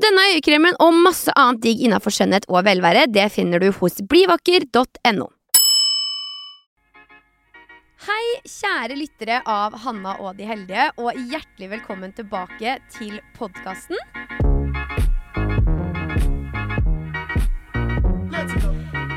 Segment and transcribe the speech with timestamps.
[0.00, 5.26] Denne øyekremen og masse annet digg innafor skjønnhet og velvære, det finner du hos blivakker.no.
[8.06, 14.00] Hei, kjære lyttere av Hanna og de heldige, og hjertelig velkommen tilbake til podkasten.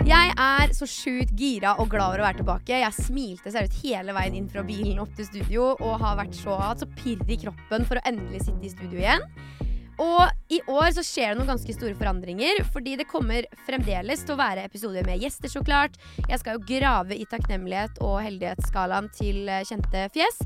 [0.04, 2.76] Jeg er så sjukt gira og glad over å være tilbake.
[2.84, 6.60] Jeg smilte seriøst hele veien inn fra bilen opp til studio og har vært så,
[6.60, 9.24] hatt så pirr i kroppen for å endelig sitte i studio igjen.
[10.02, 12.64] Og i år så skjer det noen ganske store forandringer.
[12.74, 15.98] Fordi det kommer fremdeles til å være episoder med gjester, så klart.
[16.30, 20.42] Jeg skal jo grave i takknemlighet og heldighetsskalaen til eh, kjente fjes.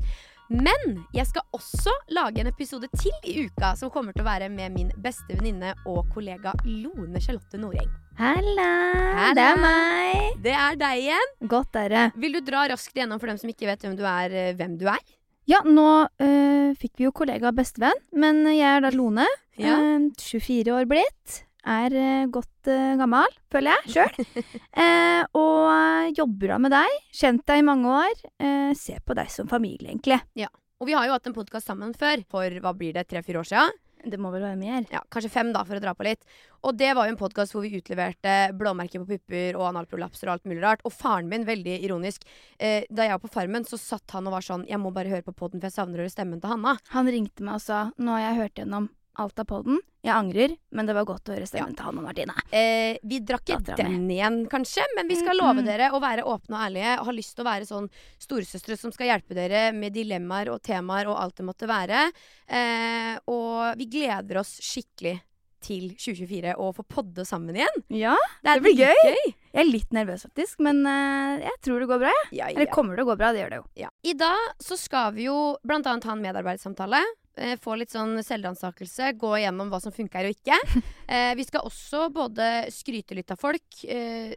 [0.48, 4.48] Men jeg skal også lage en episode til i uka som kommer til å være
[4.48, 7.90] med min beste venninne og kollega Lone Charlotte Noreng.
[8.18, 10.40] Halla, det er meg.
[10.42, 11.36] Det er deg igjen.
[11.52, 12.06] Godt er det.
[12.24, 14.80] Vil du dra raskt igjennom for dem som ikke vet hvem du er, eh, hvem
[14.80, 15.04] du er?
[15.48, 15.88] Ja, nå
[16.20, 19.24] øh, fikk vi jo kollega og bestevenn, men jeg er da Lone.
[19.56, 19.78] Ja.
[19.80, 21.42] øh, 24 år blitt.
[21.68, 22.68] Er øh, godt
[23.00, 24.44] gammel, føler jeg sjøl.
[24.84, 26.98] eh, og jobber da med deg.
[27.16, 28.22] Kjent deg i mange år.
[28.44, 30.20] Eh, ser på deg som familie, egentlig.
[30.36, 30.52] Ja.
[30.78, 33.48] Og vi har jo hatt en podkast sammen før, for hva blir det, tre-fire år
[33.48, 33.72] siden?
[34.04, 34.84] Det må vel være mer.
[34.92, 36.22] Ja, kanskje fem, da, for å dra på litt.
[36.66, 40.36] Og det var jo en podkast hvor vi utleverte blåmerker på pupper og analprolapser og
[40.36, 40.84] alt mulig rart.
[40.86, 42.26] Og faren min, veldig ironisk,
[42.58, 45.10] eh, da jeg var på Farmen, så satt han og var sånn Jeg må bare
[45.10, 46.78] høre på poden, for jeg savner å høre stemmen til Hanna.
[46.94, 49.80] Han ringte meg og sa nå har jeg hørt gjennom alt av podden.
[50.06, 52.34] Jeg angrer, men det var godt å høre stemmen til Hanne Martine.
[52.54, 56.54] Eh, vi drakk ikke den igjen, kanskje, men vi skal love dere å være åpne
[56.54, 56.96] og ærlige.
[57.08, 57.88] Har lyst til å være sånn
[58.22, 62.06] storesøstre som skal hjelpe dere med dilemmaer og temaer og alt det måtte være.
[62.46, 65.18] Eh, og vi gleder oss skikkelig
[65.64, 67.84] til 2024 og få podde sammen igjen.
[67.90, 68.94] Ja, Det, Det blir gøy.
[69.04, 69.34] gøy.
[69.52, 72.14] jeg er litt nervøs faktisk, men uh, jeg tror det går bra.
[72.30, 73.32] Ja, Ja, Eller kommer det å gå bra?
[73.32, 73.64] Det gjør det jo.
[73.74, 73.88] Ja.
[74.04, 77.02] I dag så skal vi jo blant annet ha en medarbeidersamtale.
[77.38, 80.58] Eh, få litt sånn selvransakelse, gå igjennom hva som funker og ikke.
[81.08, 84.34] Eh, vi skal også både skryte litt av folk, eh,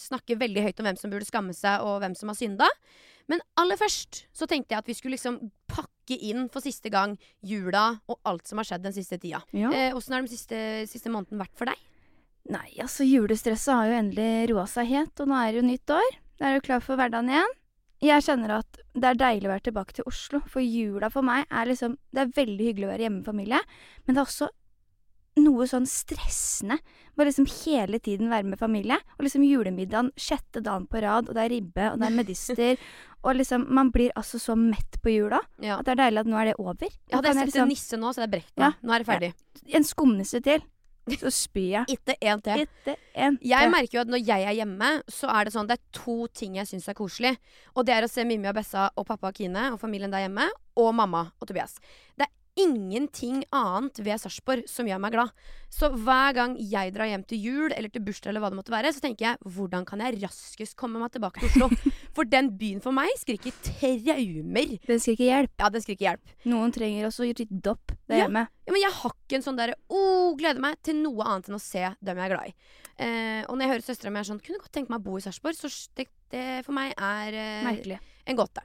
[0.00, 2.68] snakke veldig høyt om hvem som burde skamme seg, og hvem som har synda.
[3.28, 5.36] Men aller først så tenkte jeg at vi skulle liksom
[5.68, 9.42] pakke inn for siste gang jula og alt som har skjedd den siste tida.
[9.52, 9.68] Ja.
[9.76, 11.84] Eh, Åssen har den siste, siste måneden vært for deg?
[12.54, 15.96] Nei, altså julestresset har jo endelig roa seg helt, og nå er det jo nytt
[15.98, 16.10] år.
[16.38, 17.56] Da er du klar for hverdagen igjen.
[18.04, 21.46] Jeg kjenner at det er deilig å være tilbake til Oslo, for jula for meg
[21.50, 23.60] er liksom Det er veldig hyggelig å være hjemme med familie,
[24.06, 24.48] men det er også
[25.36, 26.78] noe sånn stressende
[27.16, 28.96] med liksom hele tiden være med familie.
[29.18, 32.76] Og liksom julemiddagen sjette dagen på rad, og det er ribbe, og det er medister.
[33.26, 35.78] og liksom Man blir altså så mett på jula Ja.
[35.80, 36.88] at det er deilig at nå er det over.
[37.10, 38.62] Ja, hadde jeg sett liksom- en nisse nå, så det er brekt nå.
[38.64, 38.72] Ja.
[38.82, 39.32] Nå er det ferdig.
[39.74, 40.62] En skumnisse til,
[41.14, 41.96] så spyr jeg.
[41.96, 42.64] Ikke en til.
[42.66, 45.78] Etter en Jeg merker jo at når jeg er hjemme, så er det sånn Det
[45.78, 47.34] er to ting jeg syns er koselig.
[47.74, 50.26] Og det er å se Mimmi og Bessa og pappa og Kine og familien der
[50.26, 50.48] hjemme.
[50.76, 51.78] Og mamma og Tobias.
[52.18, 55.32] Det er ingenting annet ved Sarpsborg som gjør meg glad.
[55.72, 58.72] Så hver gang jeg drar hjem til jul eller til bursdag eller hva det måtte
[58.72, 61.92] være, så tenker jeg hvordan kan jeg raskest komme meg tilbake til Oslo?
[62.16, 64.72] For den byen for meg skriker traumer.
[64.88, 65.52] Den skriker hjelp.
[65.60, 66.34] Ja, den skriker hjelp.
[66.48, 68.24] Noen trenger også rydde opp der Ja.
[68.24, 68.46] hjemme.
[68.66, 71.58] Ja, men jeg har ikke en sånn derre oh, gleder meg til noe annet enn
[71.58, 72.54] å se dem jeg er glad i.
[72.96, 75.18] Eh, og når jeg hører søstera mi er sånn Kunne godt tenke meg å bo
[75.18, 75.58] i Sarpsborg.
[75.58, 75.68] Så
[75.98, 77.98] det, det for meg er eh,
[78.32, 78.64] en gåte.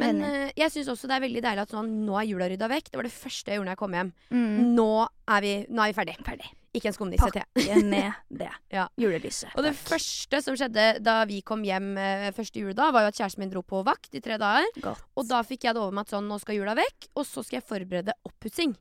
[0.00, 2.68] Men eh, jeg syns også det er veldig deilig at sånn, nå er jula rydda
[2.72, 2.90] vekk.
[2.92, 4.10] Det var det første jeg gjorde når jeg kom hjem.
[4.32, 4.58] Mm.
[4.78, 4.90] Nå
[5.36, 6.14] er vi, nå er vi ferdig.
[6.24, 6.48] Ferdig.
[6.72, 7.42] Ikke en skumnisse til.
[7.52, 8.48] Pakke ned det.
[8.72, 8.86] Ja.
[8.96, 9.50] Julelyset.
[9.60, 9.82] Og det Takk.
[9.90, 13.52] første som skjedde da vi kom hjem eh, første juledag, var jo at kjæresten min
[13.52, 14.64] dro på vakt i tre dager.
[14.80, 15.02] Godt.
[15.20, 17.44] Og da fikk jeg det over med at sånn, nå skal jula vekk, og så
[17.44, 18.72] skal jeg forberede oppussing.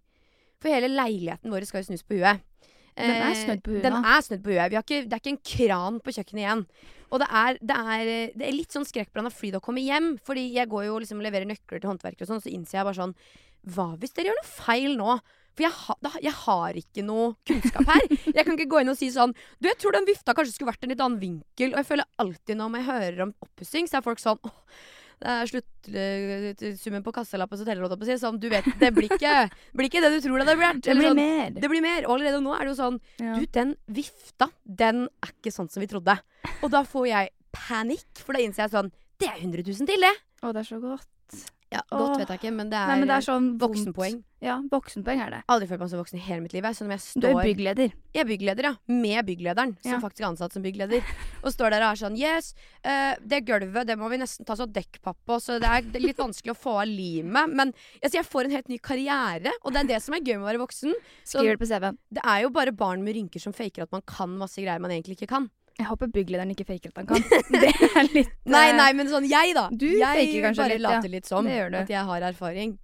[0.62, 2.40] For hele leiligheten vår skal jo snus på huet.
[2.98, 4.72] Den er Eh, snudd på huet Den er snudd på huet.
[4.72, 6.64] Vi har ikke, det er ikke en kran på kjøkkenet igjen.
[7.12, 8.10] Og det er, det er,
[8.40, 10.14] det er litt sånn skrekkblanda fryd å komme hjem.
[10.24, 12.88] Fordi jeg går jo og liksom leverer nøkler til håndverkere og sånn, så innser jeg
[12.88, 13.16] bare sånn
[13.76, 15.20] Hva hvis dere gjør noe feil nå?
[15.52, 18.06] For jeg, ha, da, jeg har ikke noe kunnskap her.
[18.32, 20.72] Jeg kan ikke gå inn og si sånn Du, jeg tror den vifta kanskje skulle
[20.72, 21.74] vært en litt annen vinkel.
[21.74, 24.56] Og jeg føler alltid når jeg hører om oppussing, så er folk sånn Åh,
[25.22, 28.18] Det er sluttsummen på kasselappen som teller, holdt jeg på å si.
[28.22, 29.34] Sånn, du vet, det blir ikke,
[29.78, 30.82] blir ikke det du tror det blitt.
[30.88, 31.54] Det blir sånn, mer.
[31.58, 32.08] det blir mer.
[32.08, 33.36] Og allerede nå er det jo sånn Ja.
[33.38, 36.18] Du, den vifta, den er ikke sånn som vi trodde.
[36.62, 38.92] Og da får jeg panikk, for da innser jeg sånn
[39.22, 40.16] Det er 100 000 til, det!
[40.42, 41.10] Å, det er så godt.
[41.72, 41.80] Ja.
[41.88, 44.18] Godt vet jeg ikke, men det er, Nei, men det er sånn voksenpoeng.
[44.44, 45.40] Ja, voksenpoeng er det.
[45.54, 46.66] Aldri følt meg så voksen i hele mitt liv.
[46.68, 46.76] jeg.
[46.76, 47.94] Så når jeg Du er byggleder.
[48.12, 48.74] Jeg er byggleder, ja.
[48.92, 50.00] Med bygglederen, som Ja.
[50.04, 51.00] faktisk er ansatt som byggleder.
[51.46, 52.54] Og står der og er sånn Yes,
[52.84, 56.02] uh, det gulvet det må vi nesten ta sånn dekkpapp på, så det er det
[56.02, 57.48] er litt vanskelig å få av limet.
[57.56, 57.72] Men
[58.04, 60.44] altså, jeg får en helt ny karriere, og det er det som er gøy med
[60.44, 60.94] å være voksen.
[61.24, 61.98] Så Skriver det på CV-en.
[62.12, 64.92] det er jo bare barn med rynker som faker at man kan masse greier man
[64.92, 65.50] egentlig ikke kan.
[65.82, 67.24] Jeg håper bygglederen ikke faker at han kan.
[67.62, 69.68] Det er litt Nei, eh, nei, men sånn jeg, da.
[69.74, 70.90] Du jeg faker kanskje bare litt, ja.
[70.98, 71.78] later litt som Det gjør du.
[71.84, 72.76] at jeg har erfaring.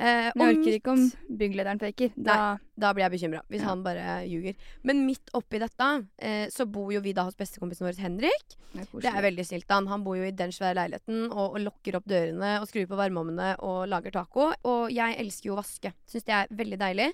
[0.00, 1.00] Eh, Jeg og orker ikke om
[1.40, 2.12] bygglederen faker.
[2.16, 2.36] Da
[2.80, 3.68] Da blir jeg bekymra, hvis Ja.
[3.68, 4.54] han bare ljuger.
[4.88, 5.88] Men midt oppi dette,
[6.24, 8.56] eh, så bor jo vi da hos bestekompisen vår Henrik.
[8.72, 9.86] Det er veldig snilt av han.
[9.92, 12.96] Han bor jo i den svære leiligheten og, og lokker opp dørene og skrur på
[12.96, 14.52] varmeovnene og lager taco.
[14.64, 15.92] Og jeg elsker jo å vaske.
[16.08, 17.10] Syns det er veldig deilig.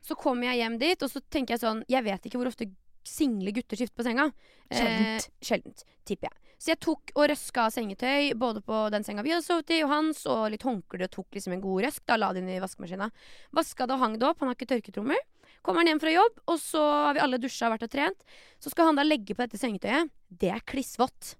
[0.00, 2.70] Så kommer jeg hjem dit, og så tenker jeg sånn Jeg vet ikke hvor ofte
[3.06, 4.30] single gutter skifte på senga.
[4.70, 5.26] Sjeldent.
[5.26, 6.54] Eh, sjeldent, tipper jeg.
[6.60, 9.80] Så jeg tok og røska av sengetøy, både på den senga vi hadde sovet i,
[9.86, 12.04] og hans, og litt håndklær, og tok liksom en god røsk.
[12.04, 13.08] Da la det inn i vaskemaskina.
[13.56, 14.42] Vaska det og hang det opp.
[14.44, 15.20] Han har ikke tørketrommel.
[15.64, 18.24] Kommer han hjem fra jobb, og så har vi alle dusja og vært og trent.
[18.60, 20.12] Så skal han da legge på dette sengetøyet.
[20.28, 21.34] Det er klissvått.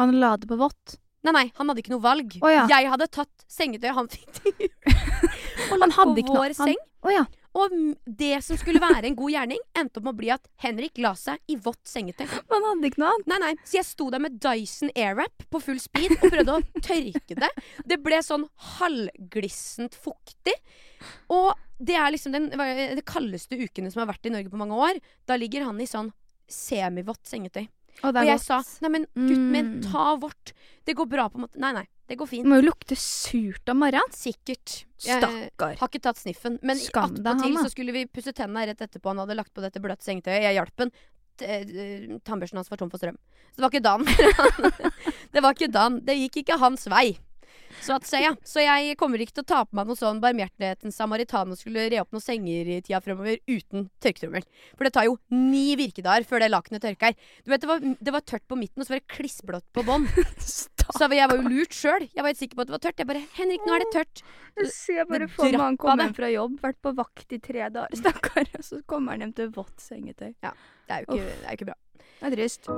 [0.00, 0.98] Han la det på vått.
[1.24, 2.34] Nei, nei, han hadde ikke noe valg.
[2.44, 2.66] Oh, ja.
[2.68, 4.72] Jeg hadde tatt sengetøyet han fikk til jul,
[5.72, 6.76] og hadde på vår han- seng.
[7.04, 7.24] Å ja.
[7.54, 7.70] Og
[8.04, 11.12] det som skulle være en god gjerning, endte opp med å bli at Henrik la
[11.14, 12.26] seg i vått sengetøy.
[12.50, 13.26] Han hadde ikke noe annet.
[13.30, 16.64] Nei, nei, Så jeg sto der med Dyson Airwrap på full speed og prøvde å
[16.80, 17.50] tørke det.
[17.86, 18.48] Det ble sånn
[18.80, 20.56] halvglissent fuktig.
[21.30, 24.74] Og det er liksom den det kaldeste ukene som har vært i Norge på mange
[24.74, 24.98] år.
[25.28, 26.10] Da ligger han i sånn
[26.50, 27.68] semivått sengetøy.
[28.02, 28.44] Og Og jeg godt.
[28.44, 29.82] sa nei, men gutten min, Mm.
[29.92, 30.52] ta vårt.
[30.84, 31.56] Det går bra på en måte.
[31.56, 32.46] Nei, nei, det går Det fint.
[32.46, 34.10] må jo lukte surt om morgenen.
[34.12, 34.84] Sikkert.
[34.98, 35.76] Stakkar.
[35.78, 36.58] har ikke tatt sniffen.
[36.62, 39.08] Men attpåtil så skulle vi pusse tennene rett etterpå.
[39.14, 40.42] Han hadde lagt på dette bløte sengetøyet.
[40.42, 40.90] Jeg hjalp han.
[41.40, 41.64] Eh,
[42.24, 43.16] Tannbørsten hans var tom for strøm.
[43.52, 44.04] Så det var ikke Dan.
[45.32, 46.00] det var ikke Dan.
[46.04, 47.16] Det gikk ikke hans vei.
[47.82, 48.32] Så at så, ja.
[48.46, 51.88] Så jeg kommer ikke til å ta på meg noe sånn barmhjertighetens samaritan og skulle
[51.92, 54.46] re opp noen senger i tida fremover uten tørketrommel.
[54.74, 57.16] For det tar jo ni virkedager før det lakenet tørker.
[57.44, 59.86] Du vet, det var, det var tørt på midten, og så var det klissblått på
[59.86, 60.08] bånn.
[60.84, 62.04] Så jeg var jo lurt sjøl.
[62.12, 62.98] Jeg var helt sikker på at det var tørt.
[63.00, 64.20] Jeg bare 'Henrik, nå er det tørt'.
[64.60, 67.70] Jeg ser bare for meg han kommer hjem fra jobb, vært på vakt i tre
[67.72, 68.52] dager, stakkar.
[68.58, 70.34] Og så kommer han hjem til vått sengetøy.
[70.36, 70.52] Det
[70.98, 71.80] er jo ikke, det er jo ikke bra.
[72.20, 72.70] Det er trist.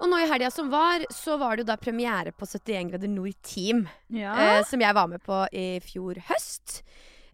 [0.00, 3.10] Og nå i helga som var, så var det jo da premiere på 71 grader
[3.12, 3.84] nord Team.
[4.08, 4.32] Ja.
[4.32, 6.80] eh, som jeg var med på i fjor høst.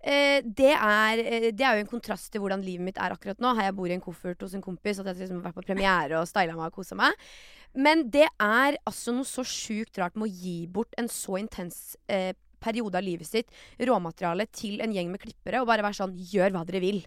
[0.07, 3.41] Eh, det, er, eh, det er jo en kontrast til hvordan livet mitt er akkurat
[3.43, 3.55] nå.
[3.59, 5.67] Her jeg bor i en koffert hos en kompis, at jeg liksom har vært på
[5.71, 7.15] premiere og styla meg og kosa meg.
[7.77, 11.97] Men det er altså noe så sjukt rart med å gi bort en så intens
[12.07, 12.33] eh,
[12.63, 16.55] periode av livet sitt, råmateriale, til en gjeng med klippere, og bare være sånn Gjør
[16.55, 17.03] hva dere vil.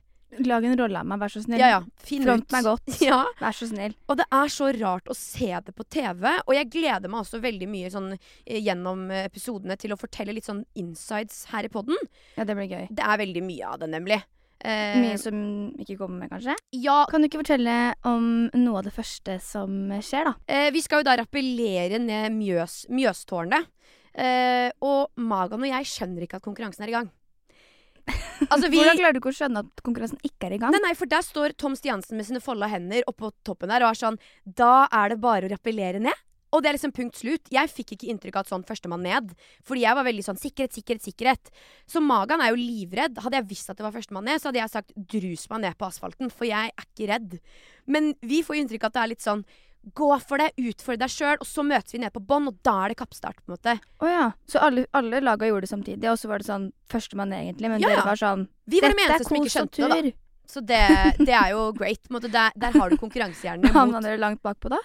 [0.46, 1.58] Lag en rolle av meg, vær så snill.
[1.60, 2.52] Ja ja, finn Front ut.
[2.54, 2.96] meg godt.
[3.02, 3.96] Ja, Vær så snill.
[4.08, 6.28] og det er så rart å se det på TV.
[6.46, 8.12] Og jeg gleder meg også veldig mye sånn,
[8.46, 11.98] eh, gjennom eh, episodene til å fortelle litt sånn insides her i podden.
[12.38, 12.86] Ja, det blir gøy.
[12.94, 14.20] Det er veldig mye av det, nemlig.
[14.60, 15.36] Eh, Mye som
[15.80, 16.54] ikke kommer med, kanskje?
[16.76, 19.72] ja, Kan du ikke fortelle om noe av det første som
[20.04, 20.34] skjer, da?
[20.52, 23.70] eh, vi skal jo da rappellere ned Mjøs, Mjøstårnet.
[24.20, 27.10] Eh, og Magan og jeg skjønner ikke at konkurransen er i gang.
[28.52, 30.74] Altså, vi Hvordan klarer du ikke å skjønne at konkurransen ikke er i gang?
[30.74, 33.92] Nei, nei, for der står Tom Stiansen med sine folda hender oppå toppen der og
[33.92, 36.26] er sånn Da er det bare å rappellere ned.
[36.50, 37.50] Og det er liksom punkt slutt.
[37.54, 39.34] Jeg fikk ikke inntrykk av at sånn førstemann ned.
[39.68, 41.52] Fordi jeg var veldig sånn sikkerhet, sikkerhet, sikkerhet.
[41.90, 43.20] Så Magan er jo livredd.
[43.22, 45.78] Hadde jeg visst at det var førstemann ned, så hadde jeg sagt drus meg ned
[45.78, 46.34] på asfalten.
[46.34, 47.38] For jeg er ikke redd.
[47.86, 49.46] Men vi får inntrykk av at det er litt sånn
[49.96, 52.76] gå for det, utfordre deg sjøl, og så møtes vi ned på bånn, og da
[52.86, 53.76] er det kappstart, på en måte.
[54.04, 54.32] Oh, ja.
[54.50, 57.82] Så alle, alle laga gjorde det samtidig, og så var det sånn førstemann egentlig, men
[57.84, 58.00] Ja, ja.
[58.02, 60.18] dere var sånn Vi var de er eneste som ikke kos og skjønte det, da.
[60.50, 60.82] Så det,
[61.22, 62.02] det er jo great.
[62.08, 62.32] På en måte.
[62.34, 64.80] Der, der har du konkurransehjernen Havna dere langt bakpå da?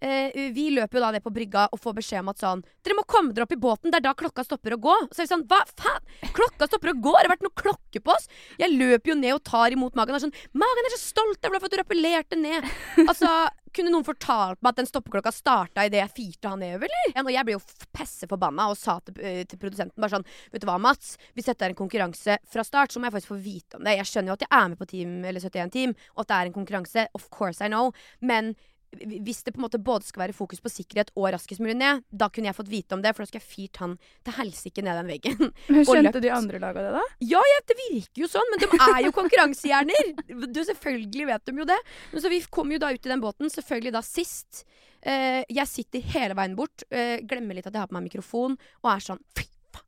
[0.00, 2.94] Eh, vi løper jo da ned på brygga og får beskjed om at sånn Dere
[2.94, 4.94] må komme dere opp i båten, det er da klokka stopper å gå.
[5.10, 6.04] Så er vi sånn Hva faen?
[6.36, 7.14] Klokka stopper å gå!
[7.16, 8.28] Har det vært noe klokke på oss?
[8.60, 10.14] Jeg løper jo ned og tar imot Magen.
[10.14, 12.68] Og er sånn Magen er så stolt av ble for at du rappellerte ned.
[13.08, 13.30] Altså,
[13.74, 17.26] kunne noen fortalt meg at den stoppeklokka starta idet jeg firte han nedover, eller?
[17.26, 17.62] Og jeg ble jo
[17.94, 21.16] pesse forbanna og sa til, eh, til produsenten bare sånn Vet du hva, Mats?
[21.36, 23.98] Hvis dette er en konkurranse fra start, så må jeg faktisk få vite om det.
[23.98, 26.38] Jeg skjønner jo at jeg er med på Team eller 71 Team, og at det
[26.38, 27.06] er en konkurranse.
[27.14, 27.92] Of course I know.
[28.20, 28.54] Men
[28.96, 32.02] hvis det på en måte både skal være fokus på sikkerhet og raskest mulig ned,
[32.08, 34.84] da kunne jeg fått vite om det, for da skulle jeg fyrt han til helsike
[34.84, 35.52] ned den veggen.
[35.72, 37.02] Men Skjønte de andre laga det, da?
[37.34, 40.12] Ja, ja, det virker jo sånn, men de er jo konkurransehjerner!
[40.48, 41.76] Du, selvfølgelig vet de jo det.
[42.12, 44.62] Men så vi kom jo da ut i den båten, selvfølgelig da sist.
[45.02, 48.56] Eh, jeg sitter hele veien bort, eh, glemmer litt at jeg har på meg mikrofon,
[48.82, 49.84] og er sånn Fy faen!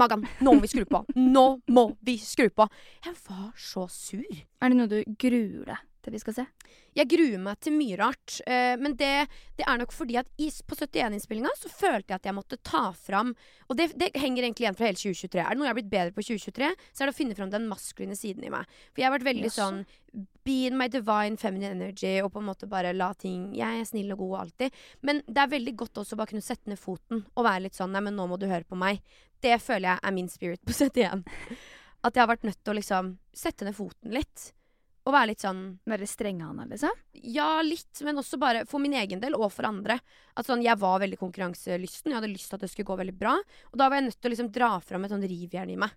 [0.00, 1.04] Magan, nå må vi skru på!
[1.20, 2.66] Nå må vi skru på!
[3.06, 4.42] Jeg var så sur.
[4.60, 6.44] Er det noe du gruer deg til vi skal se?
[6.96, 9.12] Jeg gruer meg til mye rart, eh, men det,
[9.58, 12.88] det er nok fordi at i, på 71-innspillinga så følte jeg at jeg måtte ta
[12.96, 13.32] fram
[13.68, 15.40] Og det, det henger egentlig igjen fra hele 2023.
[15.42, 17.52] Er det noe jeg har blitt bedre på 2023, så er det å finne fram
[17.52, 18.70] den maskuline siden i meg.
[18.90, 19.58] For jeg har vært veldig yes.
[19.60, 19.84] sånn
[20.42, 23.86] Be in my divine feminine energy og på en måte bare la ting Jeg er
[23.86, 24.78] snill og god alltid.
[25.06, 27.78] Men det er veldig godt også å bare kunne sette ned foten og være litt
[27.78, 29.04] sånn Nei, men nå må du høre på meg.
[29.40, 31.22] Det føler jeg er min spirit på 71.
[32.00, 34.50] At jeg har vært nødt til å liksom sette ned foten litt.
[35.06, 36.90] Og være litt sånn Være strenge-Hanna, liksom?
[37.24, 39.98] ja, litt, men også bare for min egen del og for andre.
[40.36, 42.12] At sånn, Jeg var veldig konkurranselysten.
[42.12, 43.36] Jeg hadde lyst til at det skulle gå veldig bra.
[43.72, 45.90] Og da var jeg nødt til å liksom dra fram et sånn rivjern i meg.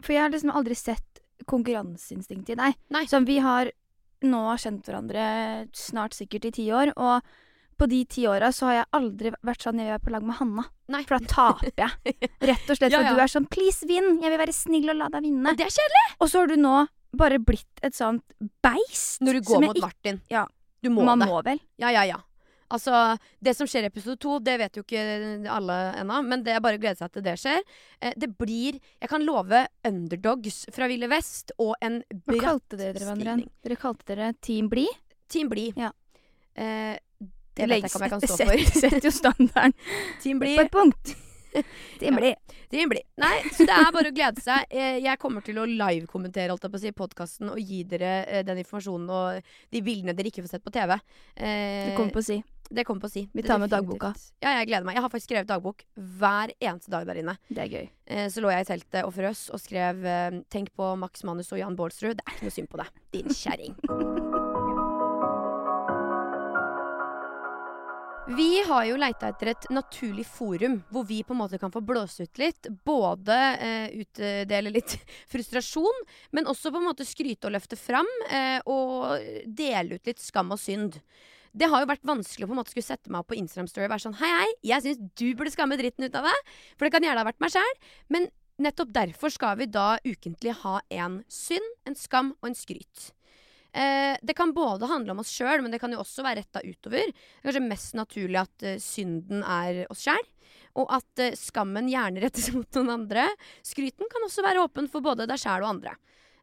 [0.00, 1.20] For jeg har liksom aldri sett
[1.50, 2.80] konkurranseinstinktet i deg.
[2.96, 3.04] Nei.
[3.10, 3.70] Som vi har
[4.24, 7.24] nå kjent hverandre snart sikkert i ti år, og
[7.80, 10.36] på de ti åra så har jeg aldri vært sånn jeg er på lag med
[10.36, 10.66] Hanna.
[10.92, 11.00] Nei.
[11.08, 12.16] For da taper jeg.
[12.50, 14.90] Rett og slett Ja, for Og du er sånn 'please, vinn', jeg vil være snill
[14.92, 15.48] og la deg vinne.
[15.48, 16.74] Og det er kjedelig Og så har du nå
[17.16, 18.24] bare blitt et sånt
[18.62, 19.20] beist.
[19.20, 20.20] når du går mot Martin.
[20.30, 20.46] Ja.
[20.82, 21.28] Du må Man det.
[21.28, 21.58] må vel.
[21.78, 22.16] Ja, ja, ja.
[22.70, 25.00] Altså, Det som skjer i episode to, det vet jo ikke
[25.50, 27.62] alle ennå, men det er bare å glede seg til det skjer.
[28.00, 32.78] Eh, det blir Jeg kan love underdogs fra Ville Vest og en Hva bratt kalte
[32.78, 33.48] dere dere hverandre?
[33.66, 34.86] Dere kalte dere Team Bli?
[35.28, 35.72] Team Bli.
[35.76, 35.90] Ja.
[36.54, 36.96] Eh,
[37.58, 38.80] det vet jeg ikke om jeg kan stå for.
[38.80, 39.74] Setter jo standarden
[40.22, 40.54] Team Bli.
[40.56, 41.16] på et punkt.
[41.98, 42.14] Team.
[42.22, 42.30] Bli.
[42.70, 43.02] Det blir.
[43.18, 44.64] Nei, så det er bare å glede seg.
[44.70, 48.12] Eh, Jeg kommer til å live-kommentere holdt jeg på å si, podkasten og gi dere
[48.30, 49.42] eh, den informasjonen og
[49.74, 50.94] de bildene dere ikke får sett på TV.
[51.36, 52.38] Eh, Du kommer på å si.
[52.70, 53.24] Det kommer på å si.
[53.34, 54.12] Vi tar med dagboka.
[54.38, 54.94] Ja, jeg gleder meg.
[54.94, 57.34] Jeg har faktisk skrevet dagbok hver eneste dag der inne.
[57.50, 57.88] Det er gøy.
[58.06, 61.50] Eh, Så lå jeg i teltet og frøs og skrev eh, 'Tenk på Max Manus
[61.52, 62.14] og Jan Baalsrud'.
[62.14, 64.29] Det er ikke noe synd på deg, din kjerring.
[68.36, 71.80] Vi har jo leita etter et naturlig forum hvor vi på en måte kan få
[71.82, 72.68] blåse ut litt.
[72.86, 74.94] Både eh, utdele litt
[75.32, 76.04] frustrasjon,
[76.36, 78.06] men også på en måte skryte og løfte fram.
[78.30, 81.00] Eh, og dele ut litt skam og synd.
[81.50, 83.70] Det har jo vært vanskelig å på en måte skulle sette meg opp på Instagram
[83.72, 86.52] Story og være sånn Hei, hei, jeg syns du burde skamme dritten ut av deg.
[86.76, 87.78] For det kan gjerne ha vært meg sjæl.
[88.14, 88.30] Men
[88.62, 93.10] nettopp derfor skal vi da ukentlig ha en synd, en skam og en skryt.
[93.72, 96.62] Eh, det kan både handle om oss sjøl, men det kan jo også være retta
[96.64, 97.10] utover.
[97.12, 100.26] Det er kanskje mest naturlig at eh, synden er oss sjæl.
[100.80, 103.28] Og at eh, skammen gjerne rettes mot noen andre.
[103.66, 105.94] Skryten kan også være åpen for både deg sjæl og andre.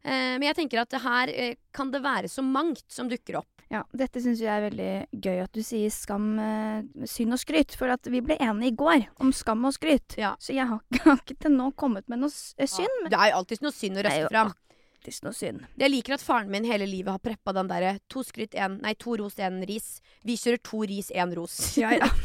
[0.04, 3.50] Eh, men jeg tenker at her eh, kan det være så mangt som dukker opp.
[3.68, 7.74] Ja, dette syns jeg er veldig gøy at du sier skam, eh, synd og skryt.
[7.76, 10.16] For at vi ble enige i går om skam og skryt.
[10.20, 10.32] Ja.
[10.40, 13.42] Så jeg har, har ikke til nå kommet med noe synd, men Det er jo
[13.42, 14.54] alltid noe synd å røste fram.
[14.98, 15.64] Alltid noe synd.
[15.78, 18.94] Jeg liker at faren min hele livet har preppa den derre to skryt, en, nei,
[18.98, 20.00] to ros, én ris.
[20.26, 21.76] Vi kjører to ris, én ros.
[21.78, 22.08] Ja, ja.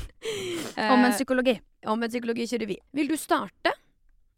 [0.74, 1.60] Eh, Om en psykologi.
[1.86, 2.78] om en psykologi kjører vi.
[2.96, 3.74] Vil du starte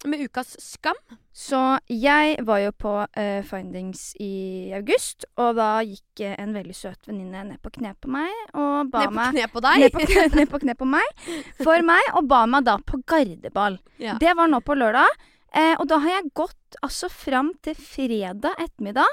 [0.06, 0.98] med ukas skam?
[1.32, 6.76] Så jeg var jo på uh, Findings i august, og da gikk uh, en veldig
[6.76, 9.86] søt venninne ned på kne på meg og ba Ned på meg kne på deg?
[9.86, 11.24] ned på, kne, ned på kne på meg,
[11.62, 13.78] for meg, og ba meg da på gardeball.
[14.02, 14.18] Ja.
[14.20, 15.32] Det var nå på lørdag, eh,
[15.80, 19.12] og da har jeg gått altså fram til fredag ettermiddag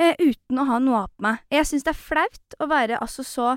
[0.00, 1.42] eh, uten å ha noe av på meg.
[1.52, 3.54] Jeg syns det er flaut å være altså så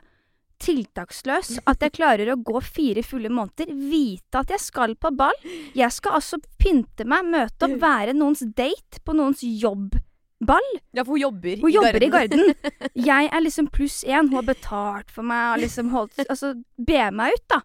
[0.64, 5.36] tiltaksløs at jeg klarer å gå fire fulle måneder, vite at jeg skal på ball.
[5.76, 10.72] Jeg skal altså pynte meg, møte opp, være noens date på noens jobbball.
[10.94, 12.50] Ja, for hun jobber Hun i jobber i Garden.
[12.52, 12.90] Garden.
[13.10, 14.28] Jeg er liksom pluss én.
[14.28, 17.62] Hun har betalt for meg og liksom holdt Altså, be meg ut, da.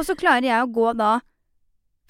[0.00, 1.18] Og så klarer jeg å gå da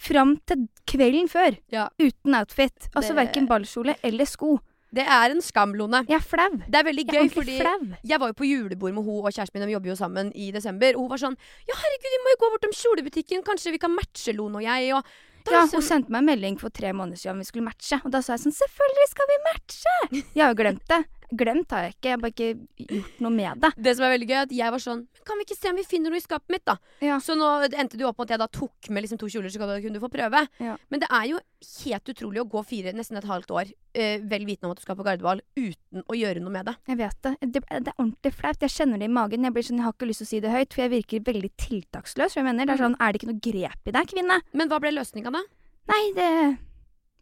[0.03, 1.89] fram til kvelden før Ja.
[2.01, 2.89] uten outfit.
[2.95, 4.59] Altså Det- verken ballkjole eller sko.
[4.95, 6.05] Det er en skam, Lone.
[6.07, 6.51] Jeg er flau.
[6.69, 7.97] Det er veldig Jeg gøy, ordentlig fordi flau.
[8.05, 10.51] jeg var jo på julebord med hun og kjæresten min, vi jobber jo sammen i
[10.53, 10.93] desember.
[10.95, 13.91] Og hun var sånn Ja, herregud, vi må jo gå bortom kjolebutikken, kanskje vi kan
[13.97, 14.93] matche, Lone og jeg.
[14.93, 15.03] Og
[15.51, 18.05] Ja, liksom- hun sendte meg en melding for tre måneder siden om vi skulle matche.
[18.05, 20.25] Og da sa jeg sånn Selvfølgelig skal vi matche!
[20.37, 21.07] Jeg har jo glemt det.
[21.33, 22.09] Glemt har jeg ikke.
[22.09, 23.73] Jeg har bare ikke gjort noe med det.
[23.87, 25.79] Det som er veldig gøy, er at jeg var sånn kan vi ikke se om
[25.79, 26.77] vi finner noe i skapet mitt, da?
[27.05, 27.19] Ja.
[27.23, 29.53] Så nå endte det jo opp med at jeg da tok med liksom to kjoler,
[29.53, 30.43] så kunne du få prøve.
[30.63, 30.75] Ja.
[30.91, 31.39] Men det er jo
[31.85, 34.85] helt utrolig å gå fire, nesten et halvt år, uh, vel vitende om at du
[34.87, 36.77] skal på gardeball, uten å gjøre noe med det.
[36.91, 37.35] Jeg vet det.
[37.45, 37.63] det.
[37.63, 38.67] Det er ordentlig flaut.
[38.67, 39.47] Jeg kjenner det i magen.
[39.47, 41.25] Jeg blir sånn, jeg har ikke lyst til å si det høyt, for jeg virker
[41.31, 42.35] veldig tiltaksløs.
[42.35, 44.43] For jeg mener, det er sånn, er det ikke noe grep i deg, kvinne?
[44.59, 45.47] Men hva ble løsninga, da?
[45.93, 46.29] Nei, det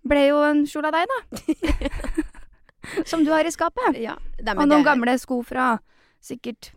[0.06, 1.18] ble jo en kjole av deg, da.
[3.06, 3.98] Som du har i skapet.
[4.00, 5.78] Ja, nei, Og noen det- gamle sko fra
[6.20, 6.72] sikkert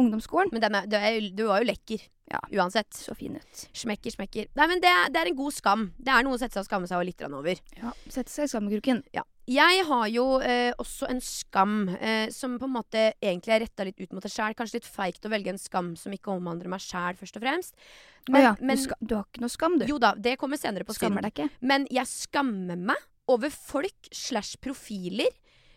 [0.00, 0.50] ungdomsskolen.
[0.52, 2.04] Men er, du, er, du var jo lekker.
[2.28, 2.40] Ja.
[2.60, 2.92] Uansett.
[2.92, 3.62] Så fin ut.
[3.76, 4.48] Smekker, smekker.
[4.56, 5.86] Nei, men det, er- det er en god skam.
[5.96, 7.60] Det er noe å sette seg og skamme seg litt over.
[7.80, 9.02] Ja, Sette seg i skammekroken.
[9.16, 9.24] Ja.
[9.48, 13.86] Jeg har jo eh, også en skam eh, som på en måte egentlig er retta
[13.88, 14.52] litt ut mot deg sjæl.
[14.58, 17.72] Kanskje litt feigt å velge en skam som ikke omhandler meg sjæl, først og fremst.
[18.28, 19.86] Å ja, men du, du har ikke noe skam, du.
[19.88, 21.32] jo da, det kommer senere på Skammer synd.
[21.32, 21.64] deg ikke.
[21.64, 25.28] Men jeg skammer meg over folk slash profiler,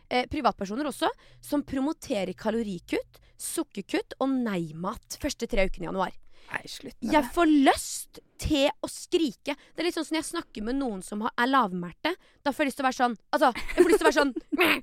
[0.10, 1.10] eh, privatpersoner også,
[1.42, 6.12] som promoterer kalorikutt, sukkerkutt og nei-mat første tre ukene i januar.
[6.52, 7.32] Nei, slutt med Jeg det.
[7.32, 9.54] får lyst til å skrike.
[9.56, 12.16] Det er litt sånn som når jeg snakker med noen som har- er lavmælte.
[12.44, 14.20] Da får jeg lyst til å være sånn Altså, jeg får lyst til å være
[14.20, 14.34] sånn